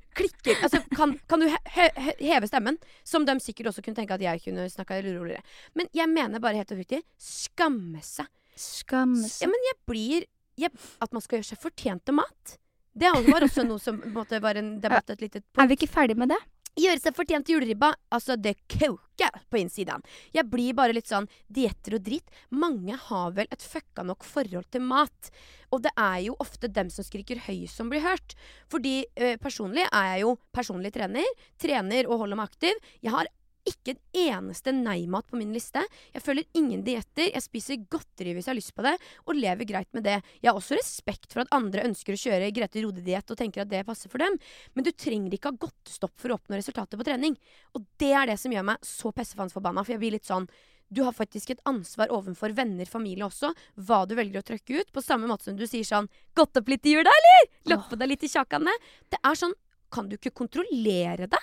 [0.19, 0.55] Klikker.
[0.63, 1.59] Altså, kan, kan du he
[1.99, 2.79] he heve stemmen?
[3.05, 5.43] Som de sikkert også kunne tenke at jeg kunne snakka roligere.
[5.75, 8.27] Men jeg mener bare helt oppriktig skamme seg.
[8.57, 10.25] Skamme Ja, men jeg blir
[10.59, 12.59] jeg, At man skal gjøre seg fortjent til mat.
[12.99, 15.77] Det var også noe som måtte være måte, var en debatt et lite Er vi
[15.79, 16.39] ikke ferdig med det?
[16.79, 17.91] Gjøre seg fortjent til juleribba.
[18.15, 20.05] Altså, det koker på innsiden.
[20.35, 22.29] Jeg blir bare litt sånn dietter og dritt.
[22.55, 25.31] Mange har vel et fucka nok forhold til mat.
[25.75, 28.37] Og det er jo ofte dem som skriker høyest som blir hørt.
[28.71, 31.27] Fordi eh, personlig er jeg jo personlig trener.
[31.59, 32.79] Trener og holder meg aktiv.
[33.03, 33.33] Jeg har
[33.69, 35.83] ikke en eneste nei-mat på min liste.
[36.15, 37.31] Jeg følger ingen dietter.
[37.31, 38.95] Jeg spiser godteri hvis jeg har lyst på det,
[39.27, 40.19] og lever greit med det.
[40.41, 43.73] Jeg har også respekt for at andre ønsker å kjøre Grete Rode-diett og tenker at
[43.73, 44.39] det passer for dem,
[44.75, 47.39] men du trenger ikke ha godtestopp for å oppnå resultater på trening.
[47.77, 50.49] Og det er det som gjør meg så pessefansforbanna, for jeg blir litt sånn
[50.89, 54.93] du har faktisk et ansvar overfor venner, familie også, hva du velger å trykke ut.
[54.95, 57.99] På samme måte som du sier sånn 'Gått opp litt i jula, eller?' Lagt på
[58.01, 58.73] deg litt i kjakene.
[59.11, 59.53] Det er sånn
[59.91, 61.41] Kan du ikke kontrollere det?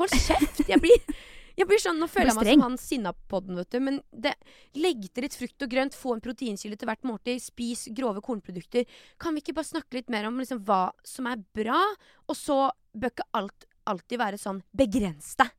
[0.00, 0.62] Hold kjeft!
[0.68, 1.14] Jeg blir,
[1.56, 3.78] jeg blir sånn, Nå føler jeg meg som han Sinnapodden, vet du.
[3.84, 4.34] Men det,
[4.76, 8.84] legg til litt frukt og grønt, få en proteinkilde til hvert måltid, spis grove kornprodukter.
[9.22, 11.80] Kan vi ikke bare snakke litt mer om liksom, hva som er bra?
[12.28, 15.52] Og så bør ikke alt alltid være sånn begrens deg.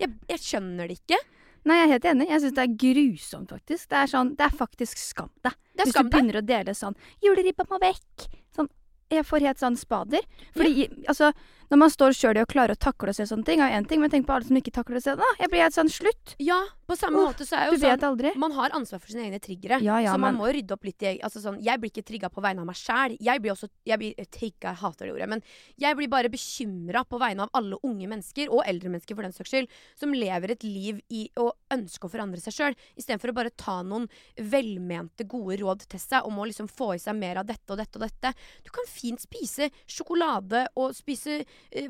[0.00, 1.18] Jeg, jeg skjønner det ikke.
[1.64, 2.28] Nei, jeg er helt enig.
[2.28, 3.88] Jeg syns det er grusomt, faktisk.
[3.88, 5.56] Det er, sånn, det er faktisk skam deg.
[5.78, 8.26] Hvis skam du begynner å dele sånn 'Juleribba må vekk'.
[8.54, 8.68] Sånn,
[9.10, 10.26] jeg får helt sånn spader.
[10.56, 11.30] Fordi altså,
[11.70, 13.80] når man står sjøl i å klare å takle og se sånne ting, er jo
[13.80, 15.22] én ting, men tenk på alle som ikke takler å se det.
[15.22, 15.30] da.
[15.40, 16.34] Jeg blir helt sånn slutt.
[16.42, 18.38] Ja, på samme oh, måte så er jo sånn.
[18.40, 19.78] Man har ansvar for sine egne triggere.
[19.84, 22.04] Ja, ja, så man men- må rydde opp litt i altså sånn, Jeg blir ikke
[22.04, 23.16] trigga på vegne av meg sjæl.
[23.20, 25.42] Jeg blir også jeg blir, trigga, jeg hater det ordet, men
[25.80, 29.32] jeg blir bare bekymra på vegne av alle unge mennesker, og eldre mennesker for den
[29.32, 33.34] saks skyld, som lever et liv i å ønske å forandre seg sjøl, istedenfor å
[33.34, 37.40] bare ta noen velmente, gode råd til seg om å liksom få i seg mer
[37.40, 38.34] av dette og dette og dette.
[38.64, 41.44] Du kan fint spise sjokolade og spise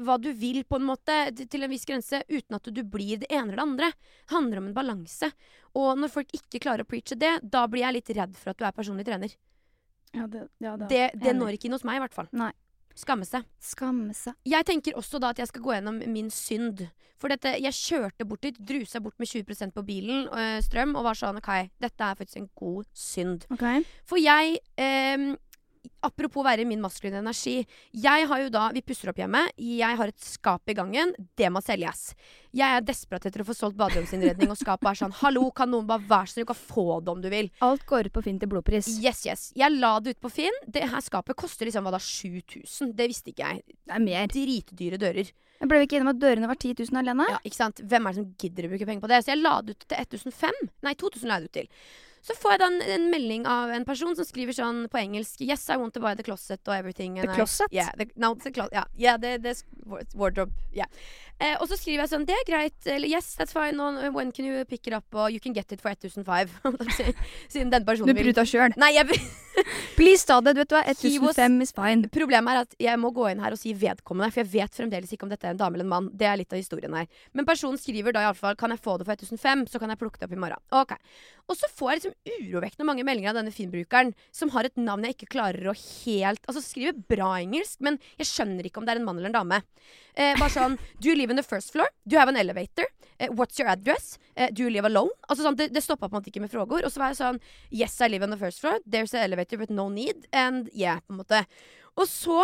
[0.05, 3.31] hva du vil, på en måte, til en viss grense, uten at du blir det
[3.31, 3.93] ene eller det andre.
[4.25, 5.31] Det handler om en balanse.
[5.79, 8.61] Og når folk ikke klarer å preache det, da blir jeg litt redd for at
[8.61, 9.35] du er personlig trener.
[10.15, 12.31] Ja, det, ja, det, Det, det når ikke inn hos meg, i hvert fall.
[12.37, 12.53] Nei.
[12.95, 13.43] Skamme seg.
[13.59, 14.37] Skamme seg.
[14.47, 16.85] Jeg tenker også da at jeg skal gå gjennom min synd.
[17.19, 21.07] For dette, jeg kjørte bort dit, drusa bort med 20% på bilen, øh, strøm, og
[21.07, 21.51] var sånn OK,
[21.83, 23.47] dette er faktisk en god synd.
[23.55, 23.83] Okay.
[24.07, 25.33] For jeg ehm,
[26.05, 27.67] Apropos være min maskuline energi.
[27.93, 29.41] Jeg har jo da, Vi pusser opp hjemme.
[29.57, 31.15] Jeg har et skap i gangen.
[31.37, 32.13] Det må selges.
[32.55, 35.89] Jeg er desperat etter å få solgt baderomsinnredning, og skapet er sånn Hallo, kan noen
[35.89, 37.51] bare være så snill, å få det om du vil.
[37.67, 38.93] Alt går ut på Finn til blodpris.
[39.03, 39.47] Yes, yes.
[39.59, 40.61] Jeg la det ut på Finn.
[40.67, 42.95] Det her skapet koster liksom hva da 7000.
[42.95, 43.79] Det visste ikke jeg.
[43.83, 44.31] Det er mer.
[44.31, 45.35] Dritdyre dører.
[45.61, 47.27] Jeg ble vi ikke enige om at dørene var 10 000 alene?
[47.31, 47.81] Ja, ikke sant?
[47.81, 49.21] Hvem er det som gidder å bruke penger på det?
[49.25, 50.59] Så jeg la det ut til 1005.
[50.85, 51.71] Nei, 2000 la jeg det ut til.
[52.25, 55.43] Så får jeg da en, en melding av en person som skriver sånn på engelsk
[55.45, 57.19] Yes, I want to buy the closet og everything.
[57.19, 57.69] and The I- closet?
[57.75, 59.53] Yeah, the, no, the clo yeah, yeah, the, the
[60.15, 60.53] wardrobe.
[60.73, 60.89] Yeah.
[61.45, 62.77] Eh, og så skriver jeg sånn Det er greit.
[62.89, 63.77] Eller yes, that's fine.
[63.83, 65.05] Og when can you pick it up?
[65.13, 66.55] Og you can get it for 1005.
[67.53, 68.73] Siden den Du personen vil pruta sjøl.
[68.81, 69.19] Nei, jeg
[69.99, 70.55] Please ta det.
[70.57, 72.09] Du vet hva, He was- 1005 is fine.
[72.15, 75.13] Problemet er at jeg må gå inn her og si vedkommende, for jeg vet fremdeles
[75.15, 76.09] ikke om dette er en dame eller en mann.
[76.15, 77.07] Det er litt av historien her.
[77.37, 80.19] Men personen skriver da iallfall kan jeg få det for 1005, så kan jeg plukke
[80.23, 80.65] det opp i morgen.
[80.75, 80.97] Ok.
[81.51, 85.05] Og så får jeg liksom urovekkende mange meldinger av denne Finn-brukeren som har et navn
[85.05, 88.95] jeg ikke klarer å helt Altså skriver bra engelsk, men jeg skjønner ikke om det
[88.95, 89.61] er en mann eller en dame.
[90.15, 91.91] Eh, bare sånn Do you live in the first floor?
[92.07, 92.87] Do you have an elevator?
[93.19, 94.19] Uh, what's your address?
[94.37, 95.11] Uh, do you live alone?
[95.29, 96.87] Altså sånn, Det, det stoppa på en måte ikke med frågor.
[96.87, 98.79] Og så var jeg sånn Yes, I live on the first floor.
[98.87, 100.29] There's an elevator, but no need.
[100.33, 101.45] And yeah, på en måte.
[101.99, 102.43] Og så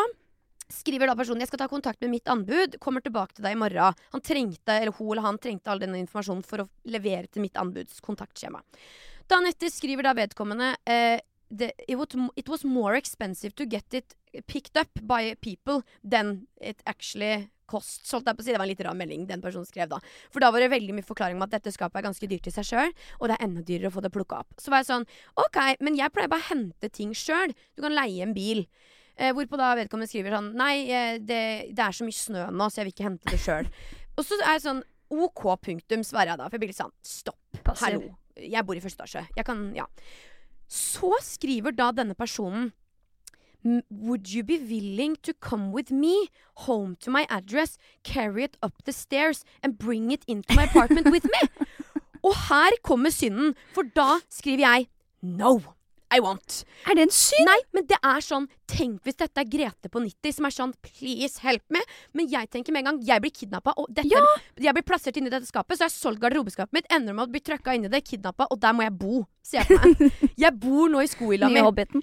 [0.71, 3.59] skriver da personen jeg skal ta kontakt med mitt anbud, kommer tilbake til deg i
[3.59, 3.97] morgen.
[4.15, 7.59] Han trengte, eller Hun eller han trengte all denne informasjonen for å levere til mitt
[7.59, 8.63] anbuds kontaktskjema.
[9.31, 11.19] Dagen etter skriver da vedkommende eh,
[11.51, 14.15] det, it, was, it was more expensive to get it
[14.47, 18.03] picked up by people than it actually cost.
[18.09, 19.89] Så holdt jeg på å si, Det var en litt rar melding den personen skrev
[19.93, 20.01] da.
[20.35, 22.55] For da var det veldig mye forklaring om at dette skapet er ganske dyrt i
[22.55, 24.55] seg sjøl, og det er enda dyrere å få det plukka opp.
[24.61, 25.07] Så var jeg sånn
[25.41, 27.55] OK, men jeg pleier bare å hente ting sjøl.
[27.77, 28.67] Du kan leie en bil.
[29.21, 31.41] Eh, hvorpå da vedkommende skriver sånn Nei, eh, det,
[31.77, 33.69] det er så mye snø nå, så jeg vil ikke hente det sjøl.
[34.17, 36.47] og så er jeg sånn OK, punktum, svarer jeg da.
[36.49, 37.63] For jeg blir litt sånn stopp.
[37.67, 37.97] Passer.
[37.99, 38.13] Hallo.
[38.41, 39.25] Jeg bor i første etasje.
[39.37, 39.89] Jeg kan Ja.
[40.71, 42.73] Så skriver da denne personen "M-
[43.63, 46.29] Would you be willing to come with me
[46.67, 51.11] home to my address, carry it up the stairs and bring it into my apartment
[51.11, 51.49] with me?
[52.25, 54.87] Og her kommer synden, for da skriver jeg
[55.23, 55.61] no.
[56.11, 56.65] I want.
[56.91, 57.47] Er det en synd?
[57.47, 60.73] Nei, men det er sånn Tenk hvis dette er Grete på 90 som er sånn
[60.87, 61.83] Please, help me.
[62.15, 64.23] Men jeg tenker med en gang Jeg blir kidnappa, og dette,
[64.61, 67.29] jeg blir plassert inn i dette skapet, så jeg har solgt garderobeskapet mitt, ender med
[67.29, 69.23] å bli trøkka inn i det, kidnappa, og der må jeg bo.
[69.47, 70.19] Ser jeg på meg.
[70.45, 71.63] Jeg bor nå i skohylla mi.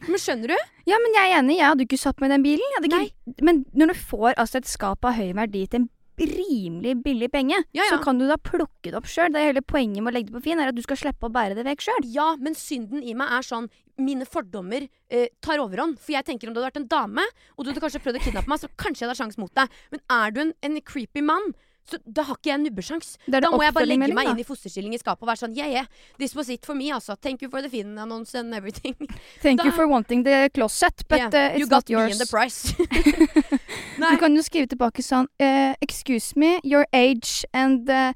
[0.09, 0.71] Men skjønner du?
[0.89, 1.57] Ja, men jeg er enig.
[1.59, 2.75] Jeg hadde ikke satt meg i den bilen.
[2.87, 5.87] Ikke, men når du får altså et skap av høy verdi til en
[6.25, 7.89] rimelig billig penge, Ja, ja.
[7.91, 9.30] så kan du da plukke det opp sjøl.
[9.34, 11.34] Det hele poenget med å legge det på Finn, er at du skal slippe å
[11.34, 12.08] bære det vekk sjøl.
[12.10, 15.97] Ja, men synden i meg er sånn Mine fordommer eh, tar overhånd.
[15.97, 17.23] For jeg tenker om du hadde vært en dame,
[17.58, 19.73] og du hadde kanskje prøvd å kidnappe meg, så kanskje jeg hadde sjans mot deg.
[19.89, 21.49] Men er du en, en creepy mann,
[21.89, 23.13] så da har ikke jeg nubbesjans.
[23.32, 24.34] Da må jeg bare legge meg da.
[24.36, 25.86] inn i fosterstilling i skapet og være sånn Yeah, yeah,
[26.19, 27.15] this was it for me, altså.
[27.15, 28.93] Thank you for the Finn-annonce and everything.
[29.41, 32.27] Thank you for wanting the closet, but Yeah, uh, you got not me in the
[32.30, 32.75] price.
[33.97, 38.13] Du kan jo skrive tilbake sånn uh, Excuse me, your age and uh,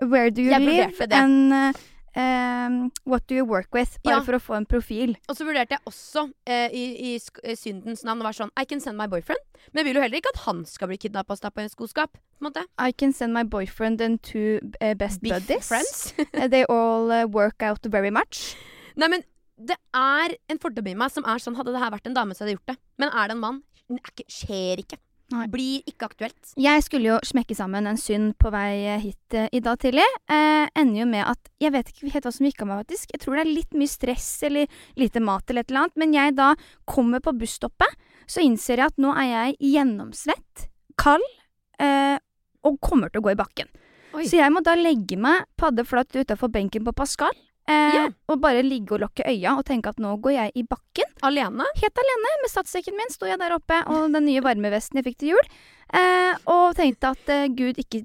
[0.00, 1.52] where do you Jeg live and
[2.16, 3.98] um, what do you work with?
[4.04, 4.22] Bare Ja.
[4.24, 5.16] for å få en profil.
[5.28, 6.26] Og så vurderte jeg også
[6.72, 9.40] i, i syndens navn å være sånn I can send my boyfriend.
[9.72, 11.72] Men jeg vil jo heller ikke at han skal bli kidnappa og stappa i en
[11.72, 12.16] skoskap.
[12.78, 14.58] I can send my boyfriend and two
[14.98, 15.68] best Beef buddies.
[15.68, 16.14] friends.
[16.52, 18.56] They all work out very much.
[18.96, 19.22] Nei, men
[19.56, 22.34] det er en fordom i meg som er sånn Hadde det her vært en dame,
[22.34, 22.78] så hadde jeg gjort det.
[22.98, 23.62] Men er det en mann?
[23.90, 24.98] Ikke, skjer ikke.
[25.32, 25.46] Nei.
[25.48, 26.52] Blir ikke aktuelt.
[26.60, 30.04] Jeg skulle jo smekke sammen en synd på vei hit eh, i dag tidlig.
[30.28, 33.14] Eh, ender jo med at jeg vet ikke helt hva som gikk av meg, faktisk.
[33.14, 36.00] Jeg tror det er litt mye stress eller lite mat eller et eller annet.
[36.02, 36.50] Men jeg da
[36.88, 37.96] kommer på busstoppet,
[38.28, 40.66] så innser jeg at nå er jeg gjennomsvett,
[41.00, 41.24] kald
[41.80, 42.18] eh,
[42.68, 43.72] og kommer til å gå i bakken.
[44.12, 44.26] Oi.
[44.28, 47.32] Så jeg må da legge meg paddeflatt utafor benken på Pascal.
[47.72, 48.04] Eh, Ja.
[48.32, 51.08] Og bare ligge og lukke øya og tenke at nå går jeg i bakken.
[51.22, 51.66] Alene?
[51.80, 55.18] Helt alene med statssekken min sto jeg der oppe, og den nye varmevesten jeg fikk
[55.22, 55.50] til jul.
[55.92, 58.04] Eh, og tenkte at eh, gud, ikke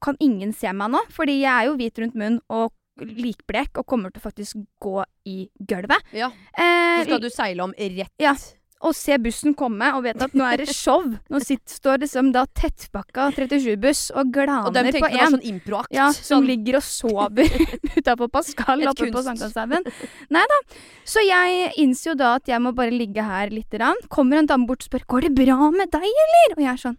[0.00, 3.86] kan ingen se meg nå, fordi jeg er jo hvit rundt munnen og likblek og
[3.88, 5.36] kommer til å faktisk gå i
[5.68, 6.00] gulvet.
[6.16, 6.28] Ja.
[6.56, 8.34] Eh, Så skal du seile om rett Ja.
[8.80, 11.02] Og ser bussen komme og vet at nå er det show.
[11.04, 15.26] Nå sitter, står liksom da tettpakka 37-buss og Og de glaner tenkte på det var
[15.26, 15.34] én.
[15.34, 15.92] sånn improakt.
[15.92, 17.50] Ja, som sånn, ligger og sover
[17.98, 19.24] utapå Pascal oppe på.
[19.26, 19.84] Sankthanshaugen.
[20.32, 20.58] Nei da.
[21.04, 24.00] Så jeg innser jo da at jeg må bare ligge her lite grann.
[24.08, 26.80] Kommer en dame bort og spør 'Går det bra med deg, eller?' Og jeg er
[26.86, 26.98] sånn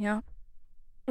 [0.00, 0.18] Ja.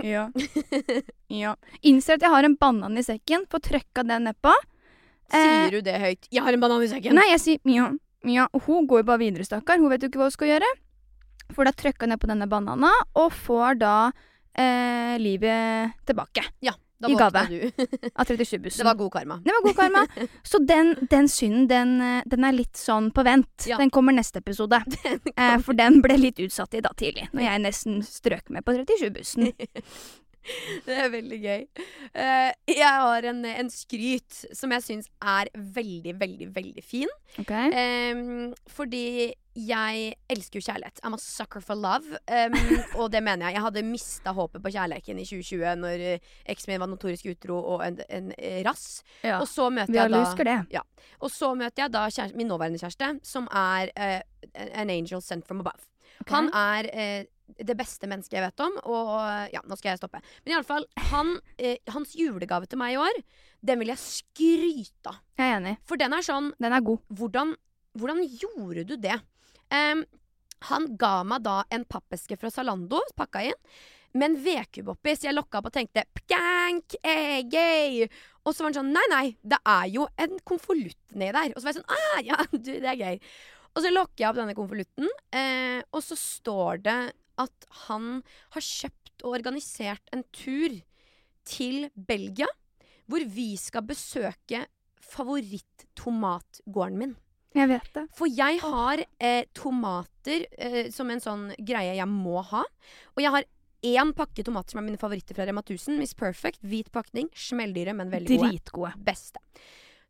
[0.03, 0.27] Ja.
[1.29, 1.55] Ja.
[1.86, 4.51] Innser at jeg har en banan i sekken, får trøkka den nedpå.
[5.29, 6.27] Sier du det høyt?
[6.27, 7.13] 'Jeg har en banan i sekken'.
[7.13, 7.91] Nei, jeg sier ja,
[8.27, 8.47] ja.
[8.65, 9.77] Hun går jo bare videre, stakkar.
[9.79, 10.69] Hun vet jo ikke hva hun skal gjøre.
[11.55, 13.93] Får da trøkka ned på denne banana, og får da
[14.53, 16.43] eh, livet tilbake
[16.99, 17.41] Da i gave.
[18.13, 18.82] av 37-bussen.
[18.84, 19.38] Det var god karma.
[19.45, 20.03] Det var god karma.
[20.43, 23.65] Så den, den synden, den, eh, den er litt sånn på vent.
[23.65, 23.77] Ja.
[23.79, 24.82] Den kommer neste episode.
[25.39, 28.73] Eh, for den ble litt utsatt i dag tidlig, når jeg nesten strøk med på
[28.75, 29.53] 37-bussen.
[30.88, 31.65] Det er veldig gøy.
[32.13, 37.12] Uh, jeg har en, en skryt som jeg syns er veldig, veldig, veldig fin.
[37.41, 37.53] Ok?
[37.53, 41.01] Um, fordi jeg elsker jo kjærlighet.
[41.03, 42.19] I'm a sucker for love.
[42.29, 42.55] Um,
[42.99, 43.57] og det mener jeg.
[43.57, 47.59] Jeg hadde mista håpet på kjærligheten i 2020 når uh, eksen min var notorisk utro
[47.75, 49.01] og en, en eh, rass.
[49.23, 49.39] Ja.
[49.39, 50.83] Og så møter Vi jeg da det.
[51.19, 54.21] Og så møter jeg da kjæreste, min nåværende kjæreste, som er uh,
[54.55, 55.89] an angel sent from above.
[56.19, 56.35] Okay.
[56.35, 57.25] Han er eh,
[57.57, 59.13] det beste mennesket jeg vet om, og
[59.53, 60.21] ja, nå skal jeg stoppe.
[60.43, 63.21] Men i alle fall, han, eh, hans julegave til meg i år,
[63.65, 65.19] den vil jeg skryte av.
[65.39, 65.75] Jeg er enig.
[65.88, 67.03] For den er sånn Den er god.
[67.09, 67.53] Hvordan,
[67.99, 69.19] hvordan gjorde du det?
[69.69, 70.03] Um,
[70.67, 73.59] han ga meg da en pappeske fra Zalando, pakka inn,
[74.17, 78.09] med en vedkube oppi, så jeg lokka opp og tenkte pkank, eh, gøy.
[78.43, 81.53] Og så var han sånn nei, nei, det er jo en konvolutt nedi der.
[81.53, 83.21] Og så var jeg sånn ah, ja, du, det er gøy.
[83.75, 86.99] Og så lokker jeg opp denne konvolutten, eh, og så står det
[87.39, 88.21] at han
[88.56, 90.75] har kjøpt og organisert en tur
[91.49, 92.47] til Belgia,
[93.10, 94.65] hvor vi skal besøke
[95.10, 97.15] favoritt-tomatgården min.
[97.58, 98.04] Jeg vet det.
[98.13, 102.62] For jeg har eh, tomater eh, som en sånn greie jeg må ha.
[103.15, 103.47] Og jeg har
[103.89, 105.97] én pakke tomater som er mine favoritter fra Rema 1000.
[106.02, 107.30] Miss Perfect, hvit pakning.
[107.34, 108.52] Smelldyre, men veldig gode.
[108.52, 108.93] Dritgode.
[109.08, 109.41] Beste.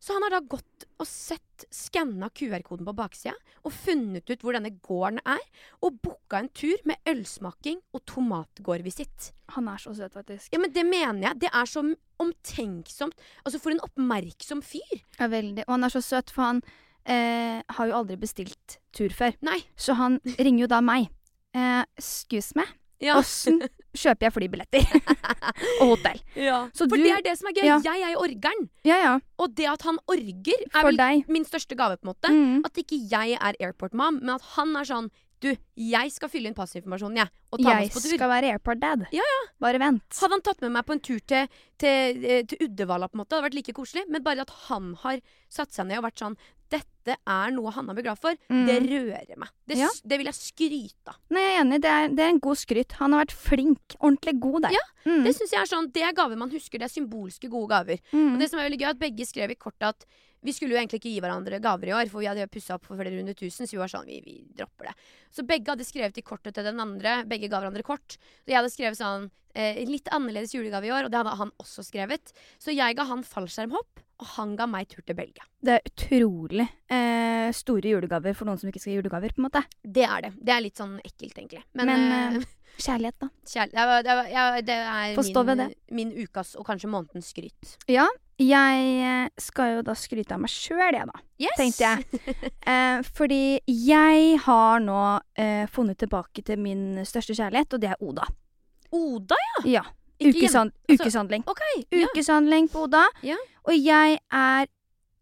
[0.00, 3.34] Så han har da gått og sett, skanna QR-koden på baksida
[3.68, 5.42] og funnet ut hvor denne gården er,
[5.84, 9.30] og booka en tur med ølsmaking og tomatgårdvisitt.
[9.58, 10.48] Han er så søt, faktisk.
[10.54, 11.42] Ja, men det mener jeg.
[11.44, 11.84] Det er så
[12.20, 13.16] omtenksomt.
[13.44, 15.02] Altså, for en oppmerksom fyr.
[15.18, 15.66] Ja, veldig.
[15.66, 16.62] Og han er så søt, for han
[17.04, 19.36] eh, har jo aldri bestilt tur før.
[19.44, 19.58] Nei.
[19.76, 21.10] Så han ringer jo da meg.
[21.52, 22.56] Eh, excuse
[23.00, 23.16] me, Ja.
[23.18, 23.60] åssen
[23.96, 24.84] kjøper jeg flybilletter
[25.80, 26.20] og hotell?
[26.36, 26.68] Ja.
[26.74, 27.64] Så For du- det er det som er gøy.
[27.64, 27.78] Ja.
[27.84, 28.68] Jeg er jo orgeren.
[28.84, 29.14] Ja, ja.
[29.38, 31.24] Og det at han orger, er For vel deg.
[31.28, 32.28] min største gave, på en måte.
[32.30, 32.62] Mm.
[32.64, 35.10] At ikke jeg er airport mom, men at han er sånn
[35.40, 37.28] Du, jeg skal fylle inn passinformasjonen, jeg.
[37.50, 38.10] Og ta med Jeg oss på tur.
[38.18, 39.06] skal være airport dad.
[39.10, 39.38] Ja, ja.
[39.58, 40.02] Bare vent.
[40.20, 41.48] Hadde han tatt med meg på en tur til,
[41.80, 44.04] til, eh, til Uddevalla, på en måte, det hadde vært like koselig.
[44.12, 46.36] Men bare at han har satt seg ned og vært sånn
[47.00, 48.36] Dette er noe Hanna blir glad for.
[48.52, 48.66] Mm.
[48.68, 49.48] Det rører meg.
[49.66, 49.88] Det, Ja.
[50.04, 51.16] det vil jeg skryte av.
[51.30, 51.80] Nei, jeg er enig.
[51.80, 52.92] Det er, det er en god skryt.
[53.00, 53.96] Han har vært flink.
[54.00, 54.72] Ordentlig god der.
[54.78, 55.22] Ja, Mm.
[55.24, 56.76] Det synes jeg er sånn, det er gaver man husker.
[56.78, 57.98] Det er symbolske, gode gaver.
[58.12, 58.34] Mm.
[58.34, 60.04] Og det som er veldig gøy, at begge skrev i kortet at
[60.44, 62.84] vi skulle jo egentlig ikke gi hverandre gaver i år, for vi hadde pussa opp
[62.84, 64.94] for flere hundre tusen, så vi var sånn, vi, vi dropper det.
[65.32, 67.24] Så begge hadde skrevet i kortet til den andre.
[67.24, 68.18] Begge ga hverandre kort.
[68.44, 71.52] Så jeg hadde skrevet sånn eh, litt annerledes julegave i år, og det hadde han
[71.64, 72.32] også skrevet.
[72.60, 75.44] Så jeg ga han fallskjermhopp, og han ga meg tur til Belgia.
[75.64, 79.46] Det er utrolig eh, store julegaver for noen som ikke skal gi julegaver, på en
[79.48, 79.62] måte.
[79.82, 80.32] Det er det.
[80.40, 81.62] Det er litt sånn ekkelt, egentlig.
[81.78, 82.48] Men, Men, eh,
[82.80, 83.28] Kjærlighet, da.
[83.50, 85.68] Kjærlighet, det, var, ja, det er min, det.
[85.96, 87.72] min ukas og kanskje månedens skryt.
[87.90, 88.06] Ja,
[88.40, 91.24] jeg eh, skal jo da skryte av meg sjøl, jeg, da.
[91.42, 91.56] Yes!
[91.60, 92.26] Tenkte jeg.
[92.70, 94.98] Eh, fordi jeg har nå
[95.40, 98.28] eh, funnet tilbake til min største kjærlighet, og det er Oda.
[98.94, 99.82] Oda, Ja.
[99.82, 101.44] Hjem- Ukesand, altså- ukeshandling.
[101.46, 101.62] OK.
[101.92, 102.06] Ja.
[102.72, 103.06] På Oda.
[103.22, 103.36] Ja.
[103.64, 104.66] Og jeg er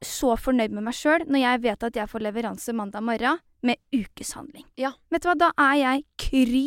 [0.02, 3.76] så fornøyd med meg sjøl når jeg vet at jeg får leveranse mandag morgen med
[3.92, 4.64] ukeshandling.
[4.76, 4.92] Ja.
[5.10, 6.66] Vet du hva, da er jeg kry.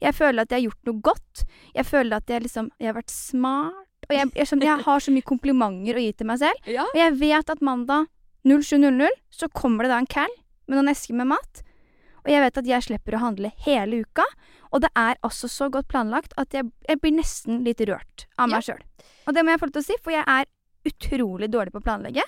[0.00, 1.44] Jeg føler at jeg har gjort noe godt.
[1.74, 3.86] Jeg føler at jeg liksom Jeg har vært smart.
[4.08, 6.70] Og jeg, jeg, jeg, jeg har så mye komplimenter å gi til meg selv.
[6.90, 8.06] Og jeg vet at mandag
[8.46, 10.30] 07.00 så kommer det da en cal
[10.66, 11.62] med noen esker med mat.
[12.24, 14.24] Og jeg vet at jeg slipper å handle hele uka.
[14.70, 18.48] Og det er altså så godt planlagt at jeg, jeg blir nesten litt rørt av
[18.52, 18.82] meg sjøl.
[19.26, 20.46] Og det må jeg få lov til å si, for jeg er
[20.86, 22.22] utrolig dårlig på å planlegge.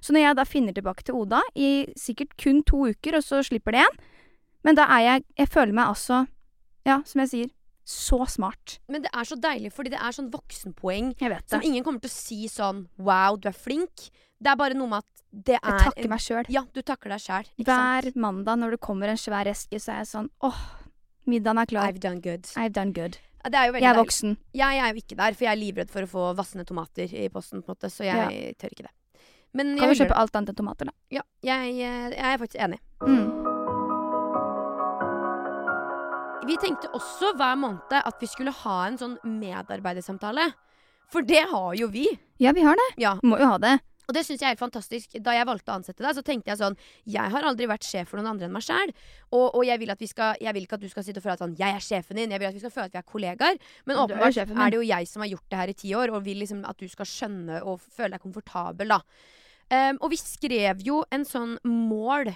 [0.00, 3.42] Så når jeg da finner tilbake til Oda i sikkert kun to uker, og så
[3.42, 3.96] slipper det igjen
[4.62, 6.20] Men da er jeg Jeg føler meg altså,
[6.86, 7.50] ja, som jeg sier,
[7.88, 8.78] så smart.
[8.86, 11.66] Men det er så deilig, fordi det er sånn voksenpoeng Jeg vet som det.
[11.66, 14.10] ingen kommer til å si sånn Wow, du er flink.
[14.38, 16.46] Det er bare noe med at det er Jeg takker meg sjøl.
[16.52, 17.48] Ja, du takker deg sjæl.
[17.66, 20.60] Hver mandag når det kommer en svær eske, så er jeg sånn åh,
[21.28, 21.88] middagen er klar.
[21.92, 22.44] I've done good.
[22.56, 23.18] I've done good.
[23.44, 24.00] Ja, Det er Jeg er deilig.
[24.02, 24.36] voksen.
[24.54, 27.28] Jeg er jo ikke der, for jeg er livredd for å få vassende tomater i
[27.28, 28.94] posten, på en måte, så jeg tør ikke det.
[29.54, 30.92] Men Kan du kjøpe alt annet enn tomater, da?
[31.10, 32.78] ja, jeg, eh, jeg er faktisk enig.
[33.00, 33.28] Mm.
[36.48, 40.52] Vi tenkte også hver måned at vi skulle ha en sånn medarbeidersamtale.
[41.08, 42.06] For det har jo vi.
[42.40, 42.86] Ja, vi har det.
[43.00, 43.78] Ja, Må jo ha det.
[44.08, 45.16] Og det syns jeg er helt fantastisk.
[45.20, 48.08] Da jeg valgte å ansette deg, så tenkte jeg sånn Jeg har aldri vært sjef
[48.08, 48.92] for noen andre enn meg sjæl.
[49.28, 51.26] Og, og jeg, vil at vi skal, jeg vil ikke at du skal sitte og
[51.26, 52.32] føle at sånn Jeg er sjefen din.
[52.32, 53.60] Jeg vil at vi skal føle at vi er kollegaer.
[53.84, 56.14] Men åpenbart er er, det jo jeg som har gjort det her i ti år,
[56.14, 59.02] og vil liksom at du skal skjønne og føle deg komfortabel, da.
[59.68, 62.30] Um, og vi skrev jo en sånn mål,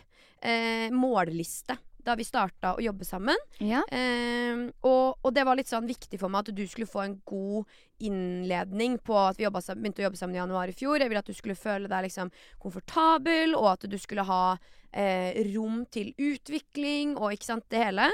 [0.44, 3.38] eh, målliste, da vi starta å jobbe sammen.
[3.62, 3.82] Ja.
[3.92, 7.16] Eh, og, og det var litt sånn viktig for meg at du skulle få en
[7.28, 7.66] god
[8.02, 10.98] innledning på at vi sammen- begynte å jobbe sammen i januar i fjor.
[10.98, 12.30] Jeg ville at du skulle føle deg liksom
[12.62, 14.56] komfortabel, og at du skulle ha
[14.92, 18.08] eh, rom til utvikling og ikke sant, det hele.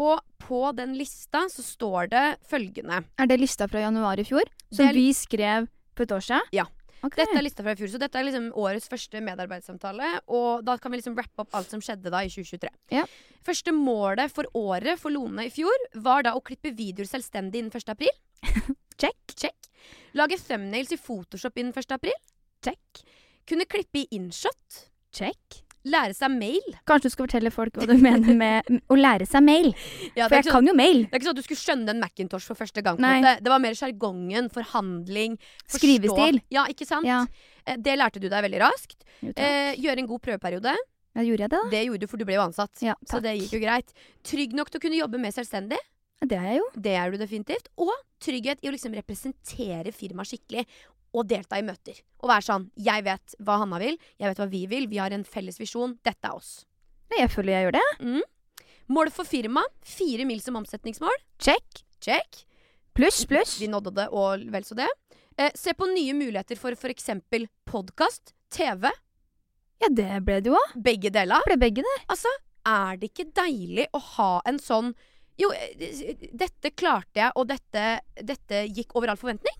[0.00, 3.02] Og på den lista så står det følgende.
[3.18, 4.44] Er det lista fra januar i fjor?
[4.70, 6.52] Som vi skrev for et år siden?
[6.56, 6.66] Ja.
[7.06, 7.16] Ok.
[7.16, 10.10] Dette er lista fra i fjor, så dette er liksom årets første medarbeidssamtale.
[10.36, 12.72] Og da kan vi liksom rappe opp alt som skjedde da i 2023.
[12.92, 13.06] Ja.
[13.46, 17.72] Første målet for året for Lone i fjor var da å klippe videoer selvstendig innen
[17.72, 17.94] 1.
[17.94, 18.12] april.
[19.00, 19.32] Check.
[19.32, 19.70] Check.
[20.18, 21.96] Lage thumbnails i Photoshop innen 1.
[21.96, 22.16] april.
[22.64, 23.04] Check.
[23.48, 24.84] Kunne klippe i InShot.
[25.16, 25.62] Check.
[25.88, 26.66] Lære seg mail.
[26.84, 29.70] Kanskje du skal fortelle folk hva du mener med å lære seg mail?
[30.18, 31.04] Ja, For jeg sånn, kan jo mail.
[31.06, 33.00] det er ikke sånn at du skulle skjønne en Macintosh for første gang.
[33.00, 35.78] Det var mer sjargongen, forhandling, forstå.
[35.80, 36.40] Skrivestil.
[36.52, 37.06] Ja, ikke sant?
[37.08, 37.22] Ja.
[37.64, 39.04] Eh, Det lærte du deg veldig raskt.
[39.24, 39.32] Jo.
[39.36, 40.74] Eh, gjøre en god prøveperiode.
[41.16, 41.62] ja, gjorde jeg det, da?
[41.72, 42.76] Det gjorde du, for du ble jo ansatt.
[42.84, 43.94] Ja, så det gikk jo greit.
[44.22, 45.80] Trygg nok til å kunne jobbe mer selvstendig.
[46.20, 46.66] Det er jeg jo.
[46.76, 47.70] Det er du definitivt.
[47.80, 47.88] Og
[48.20, 50.66] trygghet i å liksom representere firmaet skikkelig.
[51.16, 51.96] Og delta i møter.
[52.22, 53.96] Og være sånn Jeg vet hva Hanna vil.
[54.20, 54.86] Jeg vet hva vi vil.
[54.90, 55.96] Vi har en felles visjon.
[56.06, 56.64] Dette er oss.
[57.10, 58.22] Nei, Jeg føler jeg gjør det.
[58.90, 59.64] Mål for firma.
[59.86, 61.14] Fire mil som omsetningsmål.
[61.42, 61.82] Check.
[62.00, 62.44] Check.
[62.94, 63.56] Pluss, pluss.
[63.60, 64.88] Vi nådde det, og vel så det.
[65.38, 67.10] Eh, se på nye muligheter for f.eks.
[67.70, 68.90] podkast, TV.
[69.80, 70.74] Ja, det ble det jo òg.
[70.84, 71.42] Begge deler.
[71.46, 71.96] Ble begge det.
[72.10, 72.32] Altså,
[72.66, 74.92] er det ikke deilig å ha en sånn
[75.40, 77.84] Jo, eh, dette klarte jeg, og dette,
[78.20, 79.54] dette gikk over all forventning.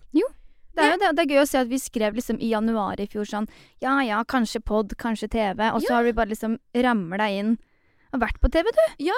[0.75, 2.99] Det er jo det, det er gøy å se at vi skrev liksom i januar
[3.03, 3.47] i fjor sånn
[3.83, 5.59] Ja ja, kanskje pod, kanskje TV.
[5.73, 5.95] Og så Ja.
[5.99, 7.57] har vi bare liksom ramla inn
[8.13, 9.11] Har vært på TV, du.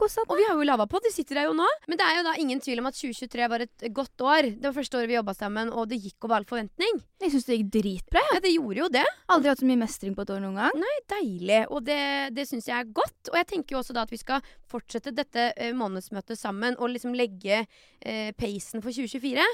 [0.00, 1.66] kosa Og vi har jo lava på, de sitter der jo nå.
[1.86, 4.48] Men det er jo da ingen tvil om at 2023 var et godt år.
[4.56, 7.02] Det var første året vi jobba sammen, og det gikk over all forventning.
[7.20, 8.22] Jeg syns det gikk dritbra.
[8.32, 9.04] Ja, det gjorde jo det.
[9.28, 10.80] Aldri hatt så mye mestring på et år noen gang.
[10.80, 11.60] Nei, deilig.
[11.68, 12.00] Og det,
[12.32, 13.28] det syns jeg er godt.
[13.28, 16.94] Og jeg tenker jo også da at vi skal fortsette dette eh, månedsmøtet sammen og
[16.94, 17.66] liksom legge
[18.00, 19.44] eh, pacen for 2024.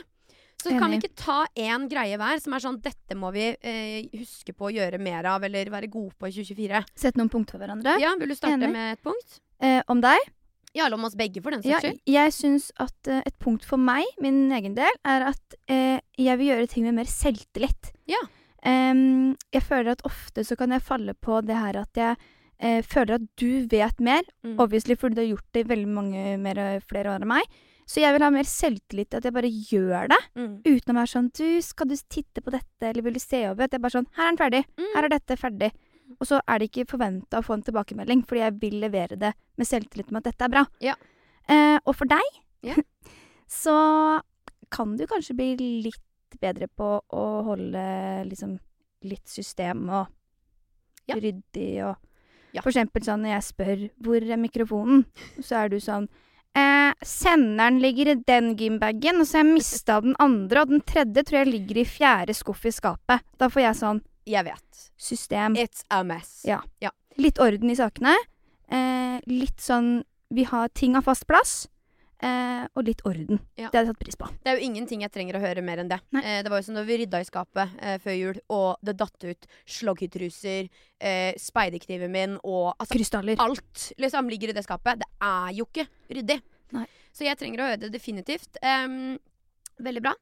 [0.63, 4.07] Så kan vi ikke ta én greie hver som er sånn dette må vi eh,
[4.19, 6.81] huske på å gjøre mer av eller være gode på i 2024?
[6.97, 7.99] Sett noen punkter for hverandre.
[8.03, 8.73] Ja, Vil du starte Enig.
[8.73, 9.39] med et punkt?
[9.61, 10.19] Eh, om deg?
[10.75, 12.01] Ja, eller om oss begge, for den Ja, saks skyld.
[12.07, 16.39] jeg syns at eh, et punkt for meg, min egen del, er at eh, jeg
[16.41, 17.93] vil gjøre ting med mer selvtillit.
[18.11, 18.21] Ja.
[18.67, 22.17] Um, jeg føler at ofte så kan jeg falle på det her at jeg
[22.59, 24.59] eh, føler at du vet mer, Mm.
[24.61, 27.45] obviously fordi du har gjort det i veldig mange mer, flere år enn meg.
[27.87, 30.63] Så jeg vil ha mer selvtillit til at jeg bare gjør det, Mm.
[30.67, 33.65] uten å være sånn Du, skal du titte på dette, eller vil du se over?
[33.65, 34.65] At jeg bare sånn Her er den ferdig.
[34.77, 34.95] Mm.
[34.97, 35.73] Her er dette ferdig.
[36.21, 39.35] Og så er det ikke forventa å få en tilbakemelding, fordi jeg vil levere det
[39.59, 40.67] med selvtillit med at dette er bra.
[40.81, 40.95] Ja.
[41.49, 42.23] Eh, og for deg
[42.63, 42.75] Ja.
[43.49, 44.21] så
[44.71, 46.03] kan du kanskje bli litt
[46.41, 47.83] bedre på å holde
[48.29, 48.59] liksom
[49.07, 50.07] litt system og
[51.07, 51.15] Ja.
[51.15, 51.97] ryddig og
[52.53, 52.63] Ja.
[52.63, 55.05] For eksempel sånn når jeg spør 'hvor er mikrofonen',
[55.41, 56.09] så er du sånn
[56.57, 60.81] Eh, senderen ligger i den gymbagen, og så har jeg mista den andre, og den
[60.89, 63.21] tredje tror jeg ligger i fjerde skuff i skapet.
[63.37, 64.91] Da får jeg sånn Jeg vet.
[64.97, 65.55] system.
[65.55, 66.45] It's a mess.
[66.49, 66.63] Ja.
[67.19, 68.17] Litt orden i sakene.
[68.69, 71.69] Eh, litt sånn Vi har ting av fast plass.
[72.25, 73.43] Eh, og litt orden.
[73.59, 73.69] Ja.
[73.69, 74.29] Det hadde jeg satt pris på.
[74.41, 75.99] Det er jo ingenting jeg trenger å høre mer enn det.
[76.23, 78.97] Eh, det var jo som da vi rydda i skapet eh, før jul, og det
[78.97, 83.41] datt ut sloggytruser, eh, speiderkniven min og altså Krystaller.
[83.45, 85.03] alt liksom ligger i det skapet.
[85.05, 86.41] Det er jo ikke ryddig.
[86.77, 86.87] Nei.
[87.13, 88.59] Så jeg trenger å høre det definitivt.
[88.65, 89.17] Um,
[89.81, 90.13] veldig bra.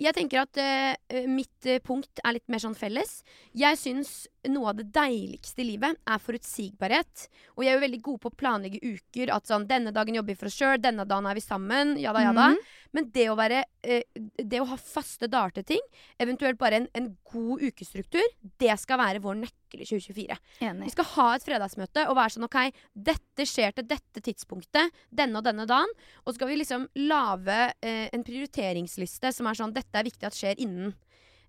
[0.00, 3.20] Jeg tenker at uh, mitt uh, punkt er litt mer sånn felles.
[3.54, 4.14] Jeg syns
[4.50, 7.28] noe av det deiligste i livet er forutsigbarhet.
[7.54, 9.32] Og jeg er jo veldig god på å planlegge uker.
[9.32, 11.94] At sånn denne dagen jobber vi for oss sjøl, denne dagen er vi sammen.
[12.02, 12.50] Ja da, ja da.
[12.52, 12.72] Mhm.
[12.94, 15.86] Men det å, være, uh, det å ha faste dager til ting,
[16.22, 18.26] eventuelt bare en, en god ukestruktur,
[18.62, 20.36] det skal være vår nøkkel i 2024.
[20.78, 22.58] Vi skal ha et fredagsmøte og være sånn OK,
[22.94, 25.90] dette skjer til dette tidspunktet, denne og denne dagen.
[26.22, 30.38] Og så skal vi liksom lage en prioriteringsliste som er sånn dette er viktig at
[30.38, 30.94] skjer innen.